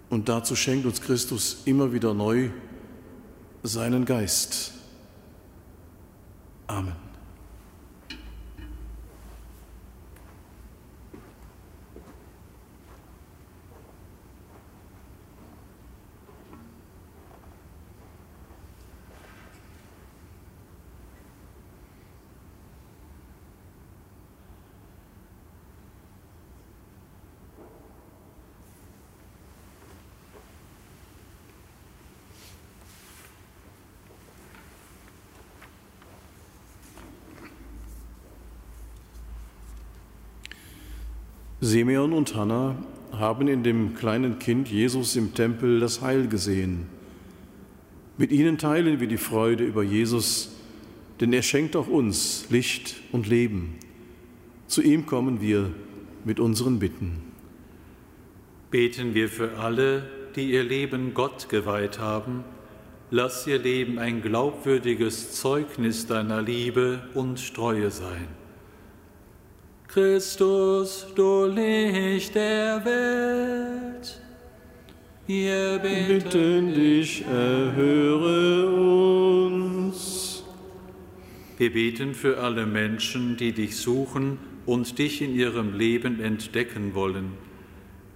und 0.09 0.29
dazu 0.29 0.55
schenkt 0.55 0.85
uns 0.85 1.01
Christus 1.01 1.61
immer 1.65 1.93
wieder 1.93 2.13
neu 2.13 2.49
seinen 3.61 4.05
Geist. 4.05 4.73
Amen. 6.67 7.12
Simeon 41.63 42.11
und 42.11 42.35
Hannah 42.35 42.75
haben 43.13 43.47
in 43.47 43.63
dem 43.63 43.95
kleinen 43.95 44.37
Kind 44.37 44.67
Jesus 44.67 45.15
im 45.15 45.33
Tempel 45.33 45.79
das 45.79 46.01
Heil 46.01 46.27
gesehen. 46.27 46.87
Mit 48.17 48.33
ihnen 48.33 48.57
teilen 48.57 48.99
wir 48.99 49.07
die 49.07 49.15
Freude 49.15 49.63
über 49.63 49.81
Jesus, 49.81 50.57
denn 51.21 51.31
er 51.31 51.41
schenkt 51.41 51.77
auch 51.77 51.87
uns 51.87 52.47
Licht 52.49 52.95
und 53.13 53.29
Leben. 53.29 53.75
Zu 54.67 54.81
ihm 54.81 55.05
kommen 55.05 55.39
wir 55.39 55.71
mit 56.25 56.41
unseren 56.41 56.79
Bitten. 56.79 57.21
Beten 58.69 59.13
wir 59.13 59.29
für 59.29 59.57
alle, 59.57 60.03
die 60.35 60.51
ihr 60.51 60.63
Leben 60.63 61.13
Gott 61.13 61.47
geweiht 61.47 61.97
haben. 61.97 62.43
Lass 63.09 63.47
ihr 63.47 63.57
Leben 63.57 63.99
ein 63.99 64.21
glaubwürdiges 64.21 65.31
Zeugnis 65.31 66.07
deiner 66.07 66.41
Liebe 66.41 67.07
und 67.13 67.53
Treue 67.55 67.89
sein. 67.89 68.42
Christus, 69.93 71.05
du 71.13 71.45
Licht 71.45 72.33
der 72.33 72.83
Welt. 72.83 74.19
Wir 75.27 75.77
beten, 75.77 76.07
bitten 76.07 76.73
dich, 76.73 77.23
erhöre 77.27 78.75
uns. 79.45 80.43
Wir 81.59 81.71
beten 81.71 82.15
für 82.15 82.39
alle 82.39 82.65
Menschen, 82.65 83.37
die 83.37 83.51
dich 83.51 83.77
suchen 83.77 84.39
und 84.65 84.97
dich 84.97 85.21
in 85.21 85.35
ihrem 85.35 85.77
Leben 85.77 86.19
entdecken 86.19 86.95
wollen. 86.95 87.33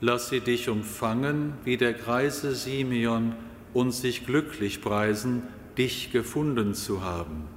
Lass 0.02 0.30
sie 0.30 0.40
dich 0.40 0.70
umfangen 0.70 1.54
wie 1.64 1.78
der 1.78 1.94
greise 1.94 2.56
Simeon 2.56 3.36
und 3.76 3.92
sich 3.92 4.26
glücklich 4.26 4.82
preisen, 4.82 5.44
dich 5.78 6.12
gefunden 6.12 6.74
zu 6.74 7.04
haben. 7.04 7.57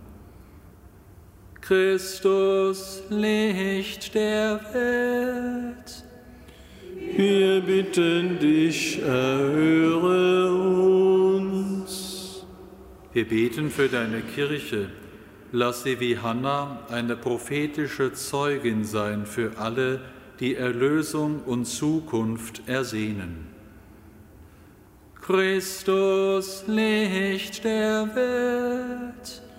Christus, 1.61 3.03
Licht 3.11 4.14
der 4.14 4.61
Welt. 4.73 6.05
Wir 7.16 7.61
bitten 7.61 8.38
dich, 8.38 9.01
erhöre 9.03 10.53
uns. 11.35 12.44
Wir 13.12 13.29
beten 13.29 13.70
für 13.70 13.88
deine 13.88 14.23
Kirche. 14.23 14.88
Lass 15.53 15.83
sie 15.83 16.01
wie 16.01 16.18
Hannah 16.18 16.87
eine 16.88 17.16
prophetische 17.16 18.12
Zeugin 18.12 18.85
sein 18.85 19.27
für 19.27 19.59
alle, 19.59 20.01
die 20.38 20.55
Erlösung 20.55 21.42
und 21.44 21.66
Zukunft 21.66 22.62
ersehnen. 22.66 23.49
Christus, 25.20 26.64
Licht 26.66 27.64
der 27.64 28.14
Welt. 28.14 29.50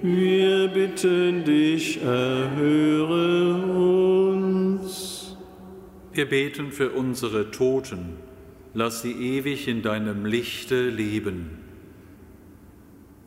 Wir 0.00 0.68
bitten 0.68 1.44
dich, 1.44 2.00
erhöre 2.00 3.64
uns. 4.76 5.36
Wir 6.12 6.28
beten 6.28 6.70
für 6.70 6.90
unsere 6.90 7.50
Toten, 7.50 8.16
lass 8.74 9.02
sie 9.02 9.10
ewig 9.10 9.66
in 9.66 9.82
deinem 9.82 10.24
Lichte 10.24 10.88
leben. 10.88 11.58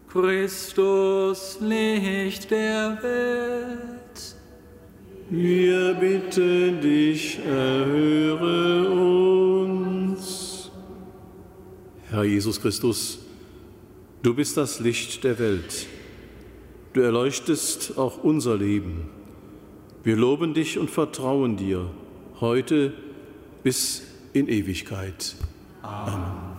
Christus, 0.08 1.58
Licht 1.60 2.50
der 2.52 2.98
Welt. 3.02 4.36
Wir 5.30 5.94
bitten 5.94 6.80
dich, 6.80 7.40
erhöre 7.40 8.90
uns. 8.90 10.72
Herr 12.10 12.24
Jesus 12.24 12.62
Christus, 12.62 13.20
du 14.22 14.34
bist 14.34 14.56
das 14.56 14.80
Licht 14.80 15.26
der 15.26 15.38
Welt. 15.38 15.88
Du 16.94 17.02
erleuchtest 17.02 17.98
auch 17.98 18.24
unser 18.24 18.58
Leben. 18.58 19.10
Wir 20.04 20.18
loben 20.18 20.54
dich 20.54 20.78
und 20.78 20.90
vertrauen 20.90 21.58
dir, 21.58 21.90
heute 22.40 22.94
bis 23.64 24.04
in 24.34 24.48
Ewigkeit. 24.48 25.36
Amen. 25.82 26.14
Amen. 26.14 26.52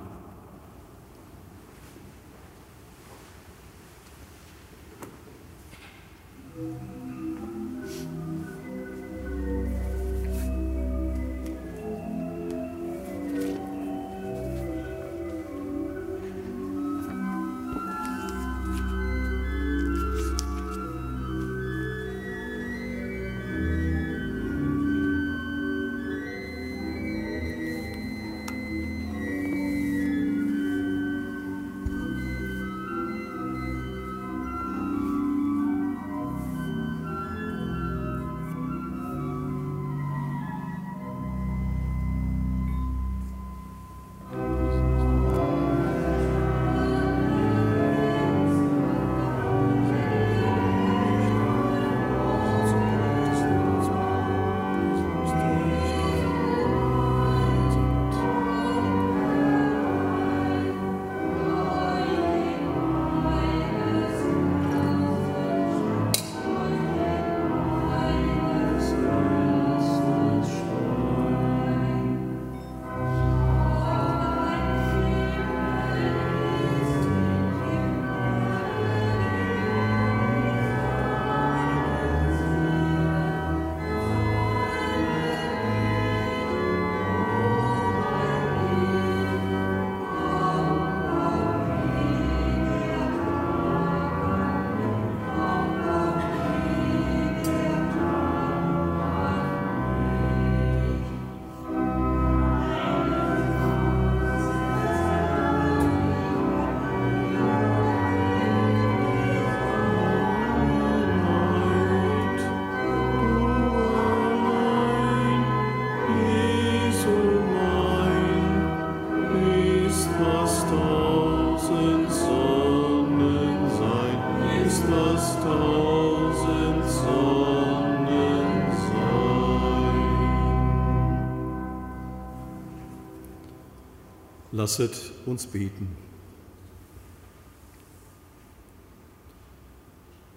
Lasset 134.52 135.12
uns 135.24 135.46
beten. 135.46 135.96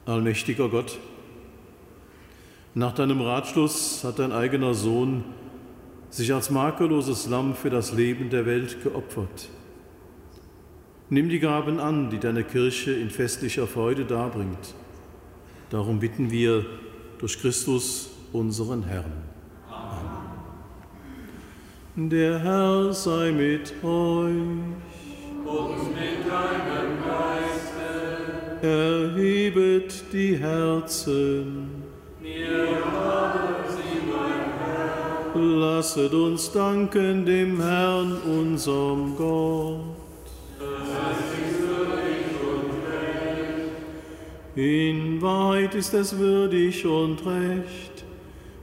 Allmächtiger 0.06 0.70
Gott, 0.70 0.98
nach 2.74 2.94
deinem 2.94 3.22
Ratschluss 3.22 4.04
hat 4.04 4.20
dein 4.20 4.32
eigener 4.32 4.74
Sohn 4.74 5.24
sich 6.10 6.34
als 6.34 6.50
makelloses 6.50 7.28
Lamm 7.28 7.56
für 7.56 7.70
das 7.70 7.92
Leben 7.92 8.30
der 8.30 8.46
Welt 8.46 8.84
geopfert. 8.84 9.50
Nimm 11.10 11.30
die 11.30 11.40
Gaben 11.40 11.80
an, 11.80 12.10
die 12.10 12.20
deine 12.20 12.44
Kirche 12.44 12.92
in 12.92 13.10
festlicher 13.10 13.68
Freude 13.68 14.06
darbringt. 14.06 14.76
Darum 15.70 16.00
bitten 16.00 16.32
wir 16.32 16.66
durch 17.20 17.40
Christus, 17.40 18.10
unseren 18.32 18.84
Herrn. 18.84 19.35
Der 21.98 22.40
Herr 22.40 22.92
sei 22.92 23.32
mit 23.32 23.74
euch. 23.82 24.30
Und 25.46 25.96
mit 25.96 26.28
deinem 26.28 27.00
Geiste. 27.08 27.88
Erhebet 28.62 30.04
die 30.12 30.36
Herzen. 30.36 31.70
Wir 32.20 32.84
haben 32.84 33.64
sie, 33.70 34.02
mein 34.12 34.44
Herr. 34.60 35.42
Lasset 35.42 36.14
uns 36.14 36.52
danken 36.52 37.26
dem 37.26 37.62
Herrn, 37.62 38.18
unserem 38.26 39.16
Gott. 39.16 39.80
In 44.56 45.22
Wahrheit 45.22 45.76
ist 45.76 45.94
es 45.94 46.18
würdig 46.18 46.86
und 46.86 47.26
recht, 47.26 48.04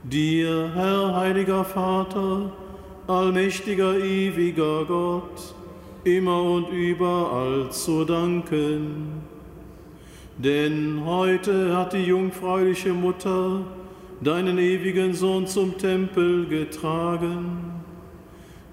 dir, 0.04 0.70
Herr 0.74 1.16
heiliger 1.16 1.64
Vater, 1.64 2.50
allmächtiger, 3.06 3.98
ewiger 3.98 4.84
Gott, 4.84 5.54
immer 6.04 6.42
und 6.42 6.68
überall 6.70 7.70
zu 7.70 8.04
danken. 8.04 9.22
Denn 10.38 11.02
heute 11.04 11.76
hat 11.76 11.92
die 11.92 12.04
jungfräuliche 12.04 12.92
Mutter 12.92 13.60
deinen 14.20 14.58
ewigen 14.58 15.14
Sohn 15.14 15.46
zum 15.46 15.76
Tempel 15.76 16.46
getragen. 16.46 17.82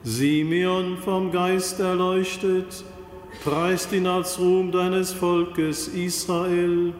Simeon 0.04 0.98
vom 0.98 1.32
Geist 1.32 1.80
erleuchtet, 1.80 2.84
preist 3.44 3.92
ihn 3.92 4.08
als 4.08 4.40
Ruhm 4.40 4.72
deines 4.72 5.12
Volkes 5.12 5.90
Israel 5.90 6.94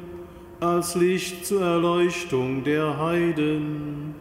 als 0.60 0.96
Licht 0.96 1.46
zur 1.46 1.62
Erleuchtung 1.62 2.64
der 2.64 2.98
Heiden. 2.98 4.14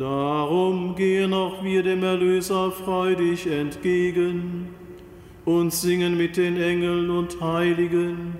Darum 0.00 0.94
gehen 0.94 1.34
auch 1.34 1.62
wir 1.62 1.82
dem 1.82 2.02
Erlöser 2.02 2.70
freudig 2.70 3.46
entgegen 3.46 4.70
und 5.44 5.74
singen 5.74 6.16
mit 6.16 6.38
den 6.38 6.58
Engeln 6.58 7.10
und 7.10 7.38
Heiligen 7.42 8.32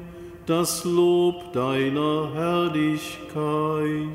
das 0.46 0.86
Lob 0.86 1.52
deiner 1.52 2.30
Herrlichkeit. 2.32 4.08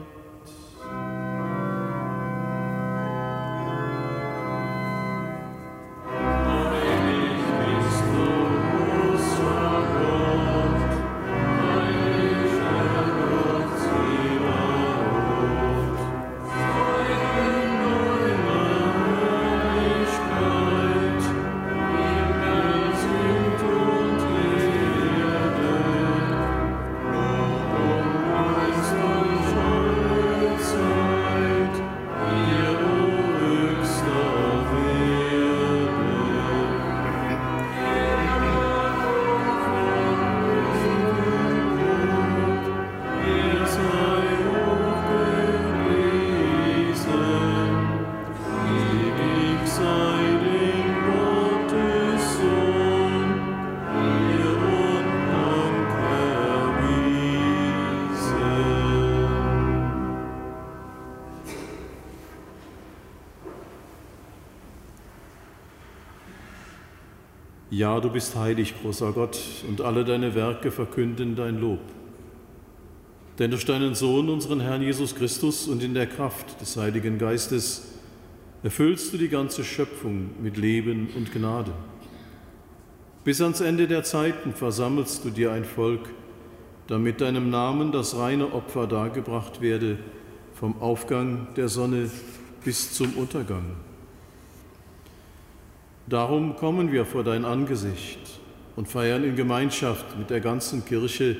Ja, 67.85 67.99
du 67.99 68.09
bist 68.09 68.35
heilig, 68.35 68.73
großer 68.81 69.11
Gott, 69.11 69.39
und 69.69 69.79
alle 69.81 70.03
deine 70.03 70.33
Werke 70.33 70.71
verkünden 70.71 71.35
dein 71.35 71.61
Lob. 71.61 71.81
Denn 73.37 73.51
durch 73.51 73.63
deinen 73.63 73.93
Sohn, 73.93 74.27
unseren 74.27 74.59
Herrn 74.59 74.81
Jesus 74.81 75.13
Christus, 75.13 75.67
und 75.67 75.83
in 75.83 75.93
der 75.93 76.07
Kraft 76.07 76.59
des 76.59 76.77
Heiligen 76.77 77.19
Geistes 77.19 77.89
erfüllst 78.63 79.13
du 79.13 79.19
die 79.19 79.29
ganze 79.29 79.63
Schöpfung 79.63 80.31
mit 80.41 80.57
Leben 80.57 81.09
und 81.15 81.31
Gnade. 81.31 81.73
Bis 83.23 83.39
ans 83.39 83.61
Ende 83.61 83.87
der 83.87 84.01
Zeiten 84.01 84.53
versammelst 84.53 85.23
du 85.23 85.29
dir 85.29 85.51
ein 85.51 85.63
Volk, 85.63 86.09
damit 86.87 87.21
deinem 87.21 87.51
Namen 87.51 87.91
das 87.91 88.17
reine 88.17 88.51
Opfer 88.51 88.87
dargebracht 88.87 89.61
werde, 89.61 89.99
vom 90.55 90.81
Aufgang 90.81 91.49
der 91.55 91.69
Sonne 91.69 92.09
bis 92.63 92.93
zum 92.93 93.13
Untergang. 93.13 93.75
Darum 96.07 96.55
kommen 96.55 96.91
wir 96.91 97.05
vor 97.05 97.23
dein 97.23 97.45
Angesicht 97.45 98.19
und 98.75 98.87
feiern 98.87 99.23
in 99.23 99.35
Gemeinschaft 99.35 100.17
mit 100.17 100.29
der 100.29 100.39
ganzen 100.39 100.85
Kirche 100.85 101.35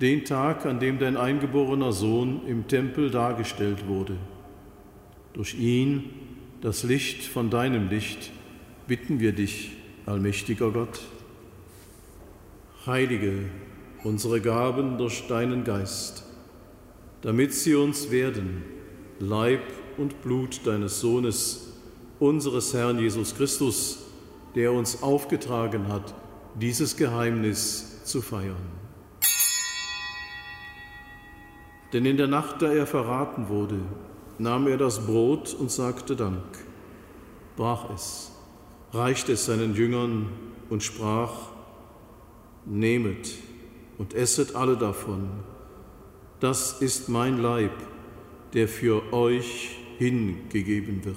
den 0.00 0.24
Tag, 0.24 0.66
an 0.66 0.80
dem 0.80 0.98
dein 0.98 1.16
eingeborener 1.16 1.92
Sohn 1.92 2.40
im 2.46 2.68
Tempel 2.68 3.10
dargestellt 3.10 3.86
wurde. 3.86 4.16
Durch 5.32 5.54
ihn, 5.54 6.04
das 6.62 6.82
Licht 6.82 7.24
von 7.24 7.50
deinem 7.50 7.88
Licht, 7.88 8.30
bitten 8.86 9.20
wir 9.20 9.32
dich, 9.32 9.72
allmächtiger 10.06 10.70
Gott. 10.70 11.00
Heilige 12.86 13.32
unsere 14.06 14.40
Gaben 14.40 14.98
durch 14.98 15.26
deinen 15.26 15.64
Geist, 15.64 16.24
damit 17.22 17.52
sie 17.52 17.74
uns 17.74 18.12
werden, 18.12 18.62
Leib 19.18 19.62
und 19.96 20.22
Blut 20.22 20.60
deines 20.64 21.00
Sohnes, 21.00 21.65
unseres 22.18 22.72
Herrn 22.74 22.98
Jesus 22.98 23.34
Christus, 23.34 23.98
der 24.54 24.72
uns 24.72 25.02
aufgetragen 25.02 25.88
hat, 25.88 26.14
dieses 26.54 26.96
Geheimnis 26.96 28.02
zu 28.04 28.22
feiern. 28.22 28.56
Denn 31.92 32.04
in 32.04 32.16
der 32.16 32.26
Nacht, 32.26 32.62
da 32.62 32.72
er 32.72 32.86
verraten 32.86 33.48
wurde, 33.48 33.78
nahm 34.38 34.66
er 34.66 34.76
das 34.76 35.06
Brot 35.06 35.54
und 35.54 35.70
sagte 35.70 36.16
Dank, 36.16 36.42
brach 37.56 37.90
es, 37.94 38.32
reichte 38.92 39.32
es 39.32 39.46
seinen 39.46 39.74
Jüngern 39.74 40.28
und 40.68 40.82
sprach, 40.82 41.32
Nehmet 42.64 43.32
und 43.96 44.14
esset 44.14 44.56
alle 44.56 44.76
davon, 44.76 45.28
das 46.40 46.82
ist 46.82 47.08
mein 47.08 47.40
Leib, 47.40 47.72
der 48.54 48.66
für 48.66 49.12
euch 49.12 49.78
hingegeben 49.98 51.04
wird. 51.04 51.16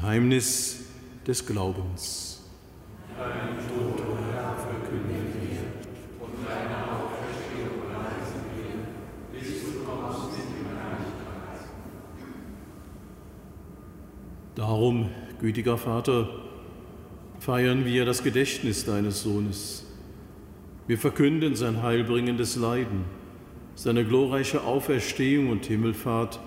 Geheimnis 0.00 0.84
des 1.26 1.44
Glaubens. 1.44 2.40
Dein 3.18 3.58
Tod, 3.66 4.00
o 4.00 4.16
Herr, 4.32 4.54
verkünden 4.56 5.26
wir 5.34 6.24
und 6.24 6.34
deine 6.46 6.84
Auferstehung 6.86 7.80
preisen 7.90 8.42
wir, 8.54 9.40
bis 9.40 9.60
du 9.60 9.84
kommst 9.84 10.34
in 10.36 10.54
die 10.54 10.64
Herrlichkeit. 10.68 11.68
Darum, 14.54 15.10
gütiger 15.40 15.76
Vater, 15.76 16.28
feiern 17.40 17.84
wir 17.84 18.04
das 18.04 18.22
Gedächtnis 18.22 18.84
deines 18.84 19.24
Sohnes. 19.24 19.84
Wir 20.86 20.98
verkünden 20.98 21.56
sein 21.56 21.82
heilbringendes 21.82 22.54
Leiden, 22.54 23.04
seine 23.74 24.04
glorreiche 24.04 24.62
Auferstehung 24.62 25.50
und 25.50 25.66
Himmelfahrt 25.66 26.38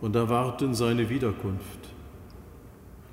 und 0.00 0.16
erwarten 0.16 0.74
seine 0.74 1.08
Wiederkunft. 1.10 1.87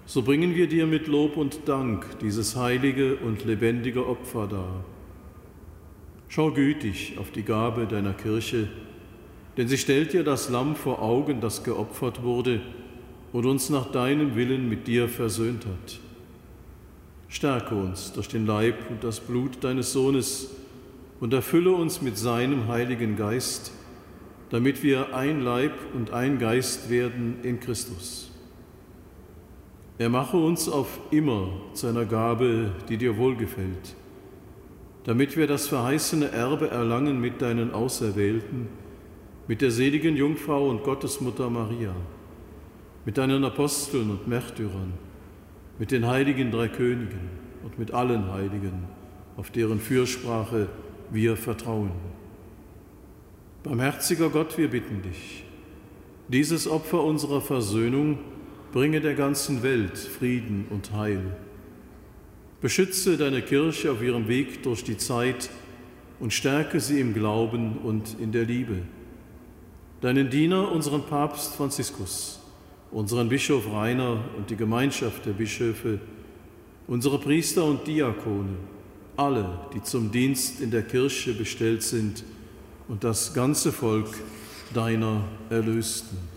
So 0.08 0.22
bringen 0.22 0.56
wir 0.56 0.68
dir 0.68 0.86
mit 0.86 1.08
Lob 1.08 1.36
und 1.36 1.68
Dank 1.68 2.20
dieses 2.20 2.56
heilige 2.56 3.16
und 3.16 3.44
lebendige 3.44 4.08
Opfer 4.08 4.46
dar. 4.48 4.86
Schau 6.30 6.52
gütig 6.52 7.18
auf 7.18 7.32
die 7.32 7.42
Gabe 7.42 7.88
deiner 7.88 8.14
Kirche, 8.14 8.68
denn 9.58 9.68
sie 9.68 9.80
stellt 9.80 10.14
dir 10.14 10.24
das 10.24 10.50
Lamm 10.50 10.76
vor 10.76 11.02
Augen, 11.02 11.42
das 11.42 11.64
geopfert 11.64 12.22
wurde 12.22 12.62
und 13.34 13.48
uns 13.48 13.72
nach 13.72 13.92
deinem 13.92 14.36
Willen 14.36 14.70
mit 14.70 14.86
dir 14.86 15.10
versöhnt 15.10 15.66
hat. 15.66 16.00
Stärke 17.28 17.74
uns 17.74 18.14
durch 18.14 18.28
den 18.28 18.46
Leib 18.46 18.76
und 18.92 19.04
das 19.04 19.20
Blut 19.20 19.64
deines 19.64 19.92
Sohnes 19.92 20.52
und 21.20 21.34
erfülle 21.34 21.72
uns 21.72 22.04
mit 22.04 22.18
seinem 22.18 22.68
Heiligen 22.68 23.16
Geist, 23.16 23.72
damit 24.52 24.84
wir 24.84 25.16
ein 25.16 25.42
Leib 25.42 25.74
und 25.96 26.14
ein 26.14 26.38
Geist 26.38 26.92
werden 26.92 27.38
in 27.42 27.60
Christus. 27.60 28.30
Er 29.98 30.10
mache 30.10 30.36
uns 30.36 30.68
auf 30.68 31.00
immer 31.12 31.48
zu 31.74 31.88
einer 31.88 32.06
Gabe, 32.06 32.72
die 32.90 32.98
dir 32.98 33.16
wohlgefällt, 33.18 33.96
damit 35.06 35.38
wir 35.38 35.48
das 35.48 35.68
verheißene 35.68 36.32
Erbe 36.32 36.70
erlangen 36.70 37.22
mit 37.22 37.42
deinen 37.42 37.74
Auserwählten, 37.74 38.68
mit 39.48 39.62
der 39.62 39.72
seligen 39.72 40.18
Jungfrau 40.18 40.70
und 40.70 40.84
Gottesmutter 40.84 41.50
Maria, 41.50 41.96
mit 43.06 43.18
deinen 43.18 43.46
Aposteln 43.46 44.10
und 44.10 44.28
Märtyrern, 44.28 44.94
mit 45.80 45.92
den 45.92 46.06
heiligen 46.06 46.52
drei 46.52 46.68
Königen 46.68 47.30
und 47.64 47.80
mit 47.80 47.94
allen 47.94 48.34
Heiligen, 48.34 48.84
auf 49.38 49.50
deren 49.50 49.80
Fürsprache 49.80 50.68
wir 51.10 51.38
vertrauen. 51.38 51.92
Barmherziger 53.64 54.30
Gott, 54.30 54.58
wir 54.58 54.70
bitten 54.70 55.02
dich, 55.04 55.46
dieses 56.28 56.68
Opfer 56.68 57.02
unserer 57.02 57.40
Versöhnung 57.40 58.18
bringe 58.76 59.00
der 59.00 59.14
ganzen 59.14 59.64
Welt 59.64 59.98
Frieden 59.98 60.66
und 60.70 60.92
Heil. 60.92 61.22
Beschütze 62.60 63.16
deine 63.16 63.42
Kirche 63.42 63.90
auf 63.90 64.04
ihrem 64.04 64.28
Weg 64.28 64.64
durch 64.64 64.84
die 64.84 64.98
Zeit 64.98 65.50
und 66.20 66.34
stärke 66.34 66.82
sie 66.82 67.00
im 67.00 67.14
Glauben 67.14 67.78
und 67.78 68.20
in 68.20 68.34
der 68.34 68.44
Liebe. 68.44 68.80
Deinen 70.02 70.30
Diener, 70.30 70.74
unseren 70.74 71.06
Papst 71.06 71.56
Franziskus, 71.56 72.42
unseren 72.92 73.30
Bischof 73.30 73.64
Rainer 73.72 74.20
und 74.36 74.50
die 74.50 74.58
Gemeinschaft 74.58 75.26
der 75.26 75.32
Bischöfe, 75.32 76.02
unsere 76.86 77.18
Priester 77.18 77.64
und 77.64 77.88
Diakone, 77.88 78.58
alle, 79.16 79.58
die 79.74 79.84
zum 79.84 80.12
Dienst 80.12 80.60
in 80.60 80.72
der 80.72 80.84
Kirche 80.84 81.34
bestellt 81.34 81.82
sind 81.82 82.26
und 82.90 83.06
das 83.06 83.34
ganze 83.34 83.72
Volk 83.72 84.10
deiner 84.74 85.24
Erlösten. 85.50 86.35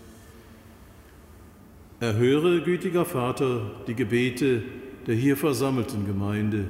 Erhöre, 1.99 2.61
gütiger 2.61 3.03
Vater, 3.03 3.61
die 3.87 3.95
Gebete 3.95 4.63
der 5.05 5.15
hier 5.15 5.35
versammelten 5.37 6.05
Gemeinde 6.05 6.65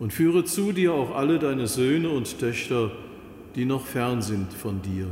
und 0.00 0.12
führe 0.12 0.44
zu 0.44 0.72
dir 0.72 0.92
auch 0.92 1.14
alle 1.14 1.38
deine 1.38 1.66
Söhne 1.66 2.08
und 2.08 2.38
Töchter, 2.40 2.90
die 3.54 3.64
noch 3.64 3.86
fern 3.86 4.22
sind 4.22 4.52
von 4.52 4.82
dir. 4.82 5.06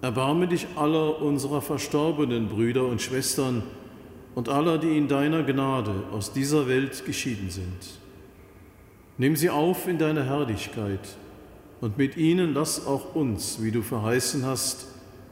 Erbarme 0.00 0.46
dich 0.46 0.66
aller 0.76 1.20
unserer 1.20 1.60
verstorbenen 1.60 2.48
Brüder 2.48 2.86
und 2.86 3.02
Schwestern 3.02 3.62
und 4.34 4.48
aller, 4.48 4.78
die 4.78 4.96
in 4.96 5.08
deiner 5.08 5.42
Gnade 5.42 6.04
aus 6.12 6.32
dieser 6.32 6.68
Welt 6.68 7.04
geschieden 7.04 7.50
sind. 7.50 7.98
Nimm 9.18 9.36
sie 9.36 9.50
auf 9.50 9.86
in 9.88 9.98
deine 9.98 10.24
Herrlichkeit 10.24 11.16
und 11.80 11.98
mit 11.98 12.16
ihnen 12.16 12.54
lass 12.54 12.86
auch 12.86 13.14
uns, 13.14 13.60
wie 13.60 13.70
du 13.72 13.82
verheißen 13.82 14.46
hast, 14.46 14.86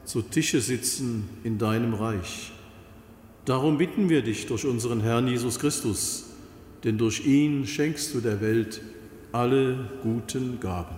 zu 0.09 0.23
Tische 0.23 0.63
sitzen 0.63 1.29
in 1.45 1.59
deinem 1.59 1.93
Reich. 1.93 2.51
Darum 3.45 3.77
bitten 3.77 4.09
wir 4.09 4.23
dich 4.23 4.47
durch 4.47 4.65
unseren 4.65 5.03
Herrn 5.03 5.29
Jesus 5.29 5.59
Christus, 5.59 6.31
denn 6.83 6.97
durch 6.97 7.27
ihn 7.27 7.67
schenkst 7.67 8.15
du 8.15 8.21
der 8.21 8.41
Welt 8.41 8.81
alle 9.33 9.91
guten 10.03 10.59
Gaben. 10.61 10.97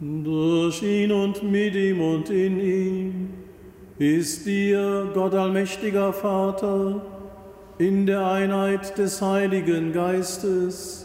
Durch 0.00 0.82
ihn 0.82 1.12
und 1.12 1.44
mit 1.44 1.76
ihm 1.76 2.00
und 2.00 2.30
in 2.30 2.60
ihm 2.60 3.30
ist 3.98 4.44
dir, 4.44 5.08
Gott 5.14 5.34
allmächtiger 5.34 6.12
Vater, 6.12 7.06
in 7.78 8.06
der 8.06 8.26
Einheit 8.26 8.98
des 8.98 9.22
Heiligen 9.22 9.92
Geistes, 9.92 11.03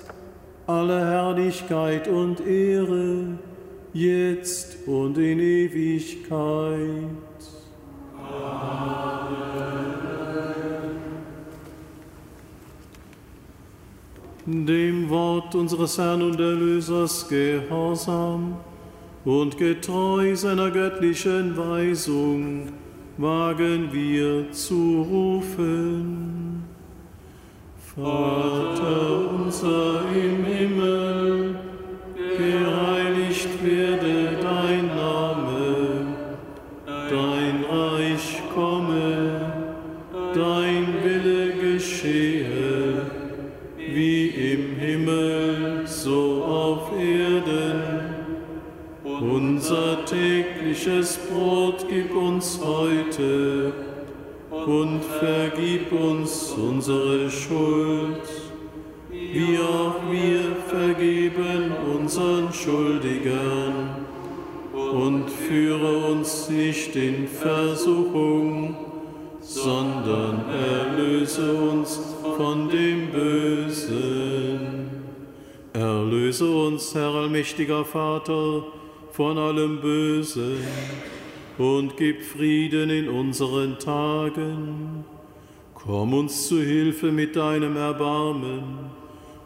alle 0.70 1.00
Herrlichkeit 1.04 2.08
und 2.08 2.46
Ehre, 2.46 3.40
jetzt 3.92 4.88
und 4.88 5.18
in 5.18 5.40
Ewigkeit. 5.40 6.30
Amen. 8.16 9.10
Dem 14.46 15.10
Wort 15.10 15.56
unseres 15.56 15.98
Herrn 15.98 16.22
und 16.22 16.40
Erlösers 16.40 17.28
gehorsam 17.28 18.58
und 19.26 19.58
getreu 19.58 20.36
seiner 20.36 20.70
göttlichen 20.70 21.58
Weisung 21.58 22.70
wagen 23.18 23.90
wir 23.92 24.52
zu 24.52 25.02
rufen. 25.02 26.49
Vater 27.96 29.32
unser 29.34 30.02
im 30.14 30.46
Himmel, 30.46 31.56
geheiligt 32.38 33.50
werde 33.64 34.38
dein 34.42 34.88
Name, 34.88 36.06
dein 36.86 37.64
Reich 37.64 38.42
komme, 38.54 39.52
dein 40.36 41.04
Wille 41.04 41.54
geschehe, 41.54 43.08
wie 43.78 44.28
im 44.28 44.76
Himmel, 44.76 45.82
so 45.86 46.44
auf 46.44 46.92
Erden. 46.96 47.82
Unser 49.04 50.06
tägliches 50.06 51.18
Brot 51.18 51.86
gib 51.90 52.16
uns 52.16 52.60
heute 52.64 53.59
und 54.70 55.04
vergib 55.04 55.92
uns 55.92 56.52
unsere 56.52 57.30
Schuld, 57.32 58.22
wie 59.10 59.58
auch 59.58 59.96
wir 60.12 60.56
vergeben 60.68 61.72
unseren 61.96 62.54
Schuldigern. 62.54 64.06
Und 64.74 65.30
führe 65.30 66.12
uns 66.12 66.50
nicht 66.50 66.96
in 66.96 67.28
Versuchung, 67.28 68.76
sondern 69.42 70.46
erlöse 70.50 71.54
uns 71.54 72.00
von 72.38 72.70
dem 72.70 73.12
Bösen. 73.12 74.90
Erlöse 75.74 76.50
uns, 76.50 76.94
Herr 76.94 77.14
allmächtiger 77.14 77.84
Vater, 77.86 78.64
von 79.12 79.38
allem 79.38 79.82
Bösen 79.82 80.58
und 81.60 81.96
gib 81.98 82.24
Frieden 82.24 82.90
in 82.90 83.10
unseren 83.10 83.78
Tagen. 83.80 85.04
Komm 85.74 86.14
uns 86.14 86.48
zu 86.48 86.62
Hilfe 86.62 87.12
mit 87.12 87.36
deinem 87.36 87.76
Erbarmen 87.76 88.64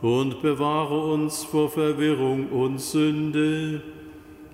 und 0.01 0.41
bewahre 0.43 1.11
uns 1.11 1.43
vor 1.43 1.70
Verwirrung 1.70 2.49
und 2.49 2.80
Sünde, 2.80 3.82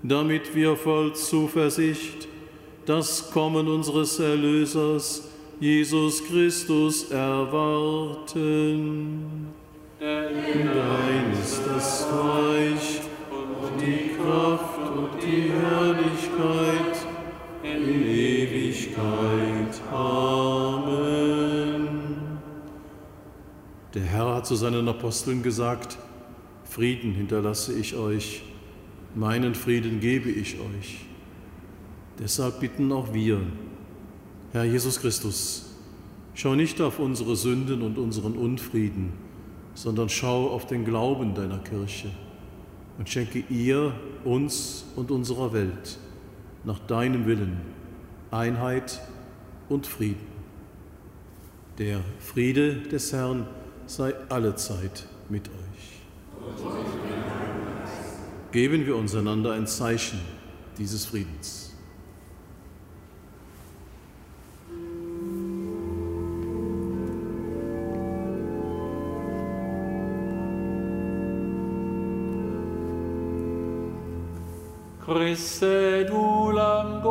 damit 0.01 0.55
wir 0.55 0.77
voll 0.77 1.13
Zuversicht 1.13 2.29
das 2.85 3.29
Kommen 3.31 3.67
unseres 3.67 4.19
Erlösers, 4.19 5.29
Jesus 5.59 6.23
Christus, 6.23 7.11
erwarten. 7.11 8.39
Dein 9.99 11.33
ist 11.33 11.61
das 11.67 12.07
Reich 12.09 13.01
und 13.29 13.81
die 13.81 14.11
Kraft 14.15 14.79
und 14.95 15.21
die 15.21 15.51
Herrlichkeit 15.51 16.78
Ewigkeit. 18.99 19.81
Amen. 19.91 20.89
Der 23.93 24.03
Herr 24.03 24.35
hat 24.35 24.45
zu 24.45 24.55
seinen 24.55 24.87
Aposteln 24.87 25.43
gesagt, 25.43 25.97
Frieden 26.63 27.13
hinterlasse 27.13 27.73
ich 27.73 27.95
euch, 27.95 28.43
meinen 29.15 29.55
Frieden 29.55 29.99
gebe 29.99 30.29
ich 30.29 30.59
euch. 30.59 31.05
Deshalb 32.19 32.59
bitten 32.59 32.91
auch 32.91 33.13
wir, 33.13 33.41
Herr 34.51 34.65
Jesus 34.65 34.99
Christus, 34.99 35.73
schau 36.35 36.53
nicht 36.55 36.81
auf 36.81 36.99
unsere 36.99 37.35
Sünden 37.35 37.81
und 37.81 37.97
unseren 37.97 38.33
Unfrieden, 38.33 39.13
sondern 39.73 40.09
schau 40.09 40.49
auf 40.49 40.67
den 40.67 40.85
Glauben 40.85 41.33
deiner 41.33 41.59
Kirche 41.59 42.09
und 42.97 43.09
schenke 43.09 43.43
ihr, 43.49 43.93
uns 44.25 44.85
und 44.97 45.11
unserer 45.11 45.53
Welt 45.53 45.97
nach 46.65 46.79
deinem 46.79 47.25
Willen 47.25 47.78
Einheit 48.31 49.01
und 49.69 49.87
Frieden. 49.87 50.27
Der 51.77 52.01
Friede 52.19 52.75
des 52.75 53.13
Herrn 53.13 53.47
sei 53.85 54.13
allezeit 54.29 55.05
mit 55.29 55.47
euch. 55.47 56.01
Geben 58.51 58.85
wir 58.85 58.95
uns 58.95 59.15
einander 59.15 59.53
ein 59.53 59.65
Zeichen 59.65 60.19
dieses 60.77 61.05
Friedens. 61.05 61.73
Christe, 75.05 76.05
du 76.05 76.51
Lamm 76.51 77.01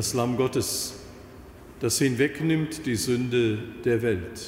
das 0.00 0.14
Lamm 0.14 0.38
Gottes, 0.38 0.94
das 1.78 1.98
hinwegnimmt 1.98 2.86
die 2.86 2.96
Sünde 2.96 3.58
der 3.84 4.00
Welt. 4.00 4.40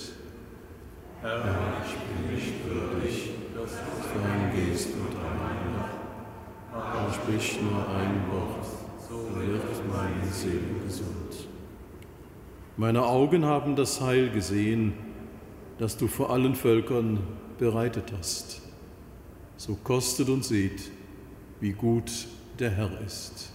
Herr, 1.21 1.83
ich 1.85 1.93
bin 1.93 2.35
nicht 2.35 2.55
würdig, 2.67 3.33
dass 3.55 3.73
du 3.73 4.19
reingehst 4.19 4.89
und 4.95 5.15
rein 5.15 5.85
aber 6.73 7.13
sprich 7.13 7.61
nur 7.61 7.87
ein 7.87 8.23
Wort, 8.31 8.65
so 9.07 9.29
wird 9.39 9.63
meine 9.93 10.33
Seele 10.33 10.81
gesund. 10.87 11.49
Meine 12.79 13.05
Augen 13.05 13.45
haben 13.45 13.77
das 13.77 14.01
Heil 14.01 14.31
gesehen, 14.31 14.95
das 15.77 15.99
du 15.99 16.09
vor 16.09 16.31
allen 16.31 16.55
Völkern 16.55 17.19
bereitet 17.59 18.11
hast. 18.17 18.63
So 19.59 19.75
kostet 19.75 20.31
und 20.31 20.47
seht, 20.47 20.91
wie 21.61 21.73
gut 21.73 22.11
der 22.59 22.71
Herr 22.71 22.99
ist. 23.05 23.52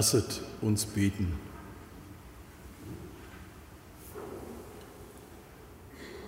Lasset 0.00 0.40
uns 0.62 0.86
beten. 0.86 1.34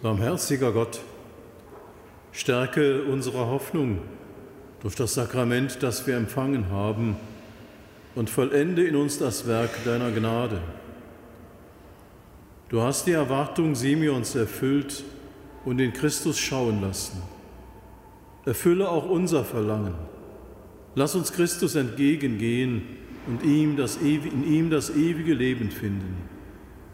Barmherziger 0.03 0.73
Gott, 0.73 1.01
stärke 2.33 3.05
unsere 3.05 3.47
Hoffnung 3.47 4.03
durch 4.83 4.95
das 4.95 5.15
Sakrament, 5.15 5.83
das 5.83 6.07
wir 6.07 6.19
empfangen 6.19 6.69
haben, 6.69 7.17
und 8.15 8.29
vollende 8.29 8.87
in 8.87 8.95
uns 8.95 9.19
das 9.19 9.47
Werk 9.47 9.71
deiner 9.87 10.11
Gnade. 10.11 10.61
Du 12.69 12.83
hast 12.83 13.07
die 13.07 13.13
Erwartung 13.13 13.75
Simeons 13.75 14.35
erfüllt 14.35 15.03
und 15.65 15.79
in 15.79 15.95
Christus 15.95 16.39
schauen 16.39 16.83
lassen. 16.83 17.23
Erfülle 18.45 18.91
auch 18.91 19.09
unser 19.09 19.47
Verlangen. 19.47 19.95
Lass 20.95 21.15
uns 21.15 21.33
Christus 21.33 21.75
entgegengehen 21.75 23.01
und 23.27 23.43
ihm 23.45 23.77
das, 23.77 23.97
in 23.97 24.45
ihm 24.45 24.71
das 24.71 24.91
ewige 24.91 25.35
Leben 25.35 25.71
finden, 25.71 26.17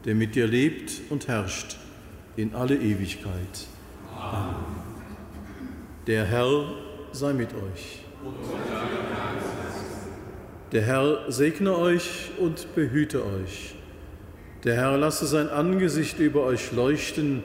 der 0.04 0.14
mit 0.14 0.34
dir 0.34 0.46
lebt 0.46 1.00
und 1.10 1.28
herrscht 1.28 1.76
in 2.36 2.54
alle 2.54 2.76
Ewigkeit. 2.76 3.66
Amen. 4.16 4.78
Der 6.06 6.24
Herr 6.24 6.74
sei 7.12 7.32
mit 7.32 7.50
euch. 7.52 8.04
Der 10.72 10.82
Herr 10.82 11.30
segne 11.30 11.76
euch 11.76 12.30
und 12.38 12.74
behüte 12.74 13.24
euch. 13.24 13.74
Der 14.64 14.74
Herr 14.74 14.98
lasse 14.98 15.26
sein 15.26 15.48
Angesicht 15.48 16.18
über 16.18 16.44
euch 16.44 16.72
leuchten 16.72 17.42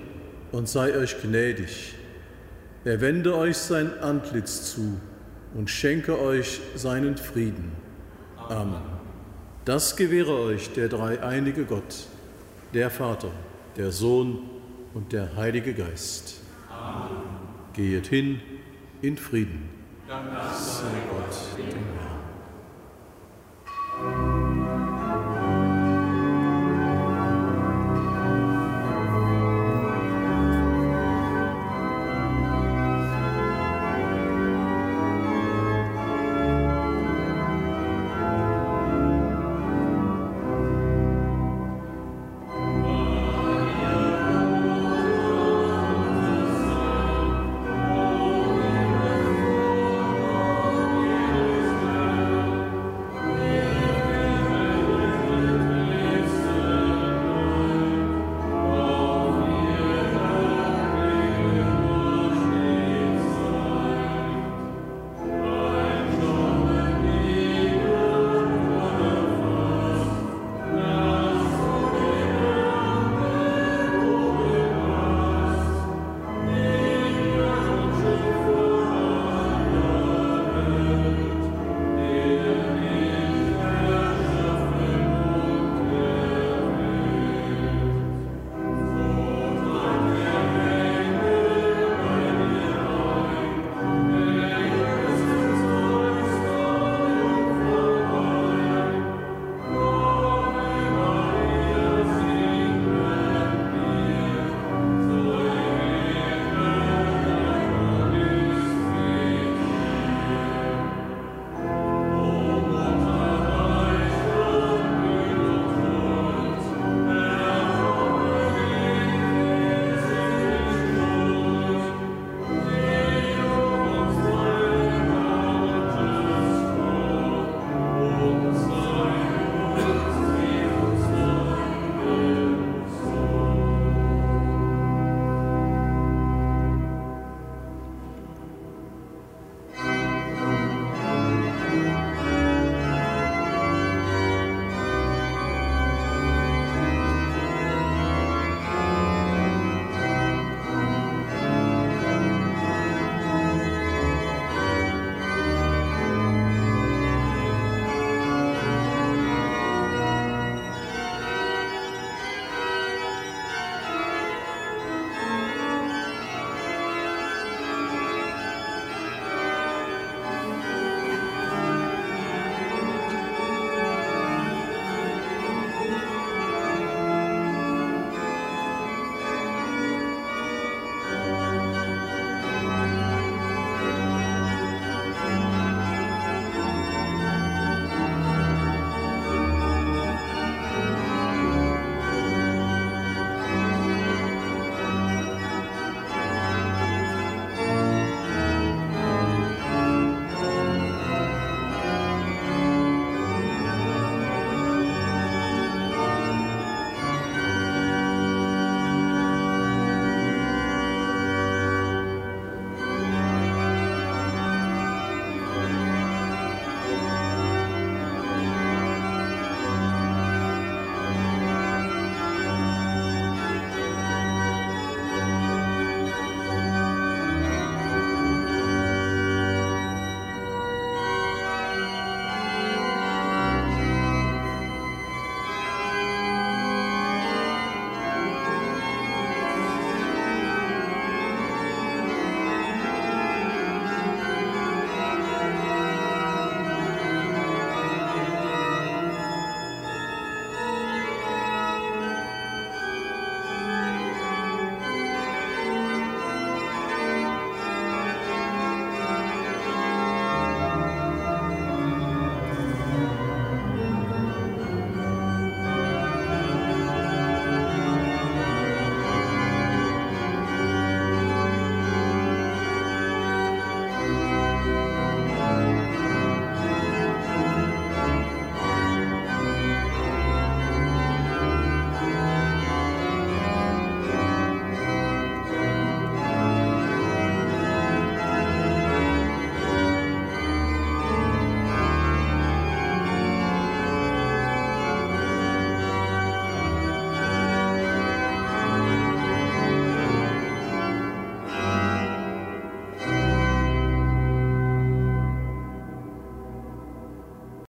und 0.51 0.67
sei 0.67 0.97
euch 0.97 1.21
gnädig. 1.21 1.95
Er 2.85 3.01
wende 3.01 3.35
euch 3.35 3.57
sein 3.57 3.99
Antlitz 3.99 4.73
zu 4.73 4.99
und 5.53 5.69
schenke 5.69 6.19
euch 6.19 6.59
seinen 6.75 7.17
Frieden. 7.17 7.82
Amen. 8.49 8.81
Das 9.65 9.95
gewähre 9.95 10.37
euch 10.37 10.73
der 10.73 10.89
dreieinige 10.89 11.65
Gott, 11.65 12.07
der 12.73 12.89
Vater, 12.89 13.31
der 13.77 13.91
Sohn 13.91 14.49
und 14.93 15.13
der 15.13 15.35
Heilige 15.35 15.73
Geist. 15.73 16.41
Amen. 16.69 17.21
Gehet 17.73 18.07
hin 18.07 18.41
in 19.01 19.17
Frieden. 19.17 19.69
Dank 20.07 20.25
sei 20.53 20.85
Gott, 21.09 21.57
dem 21.57 21.65
Herrn. 24.05 24.32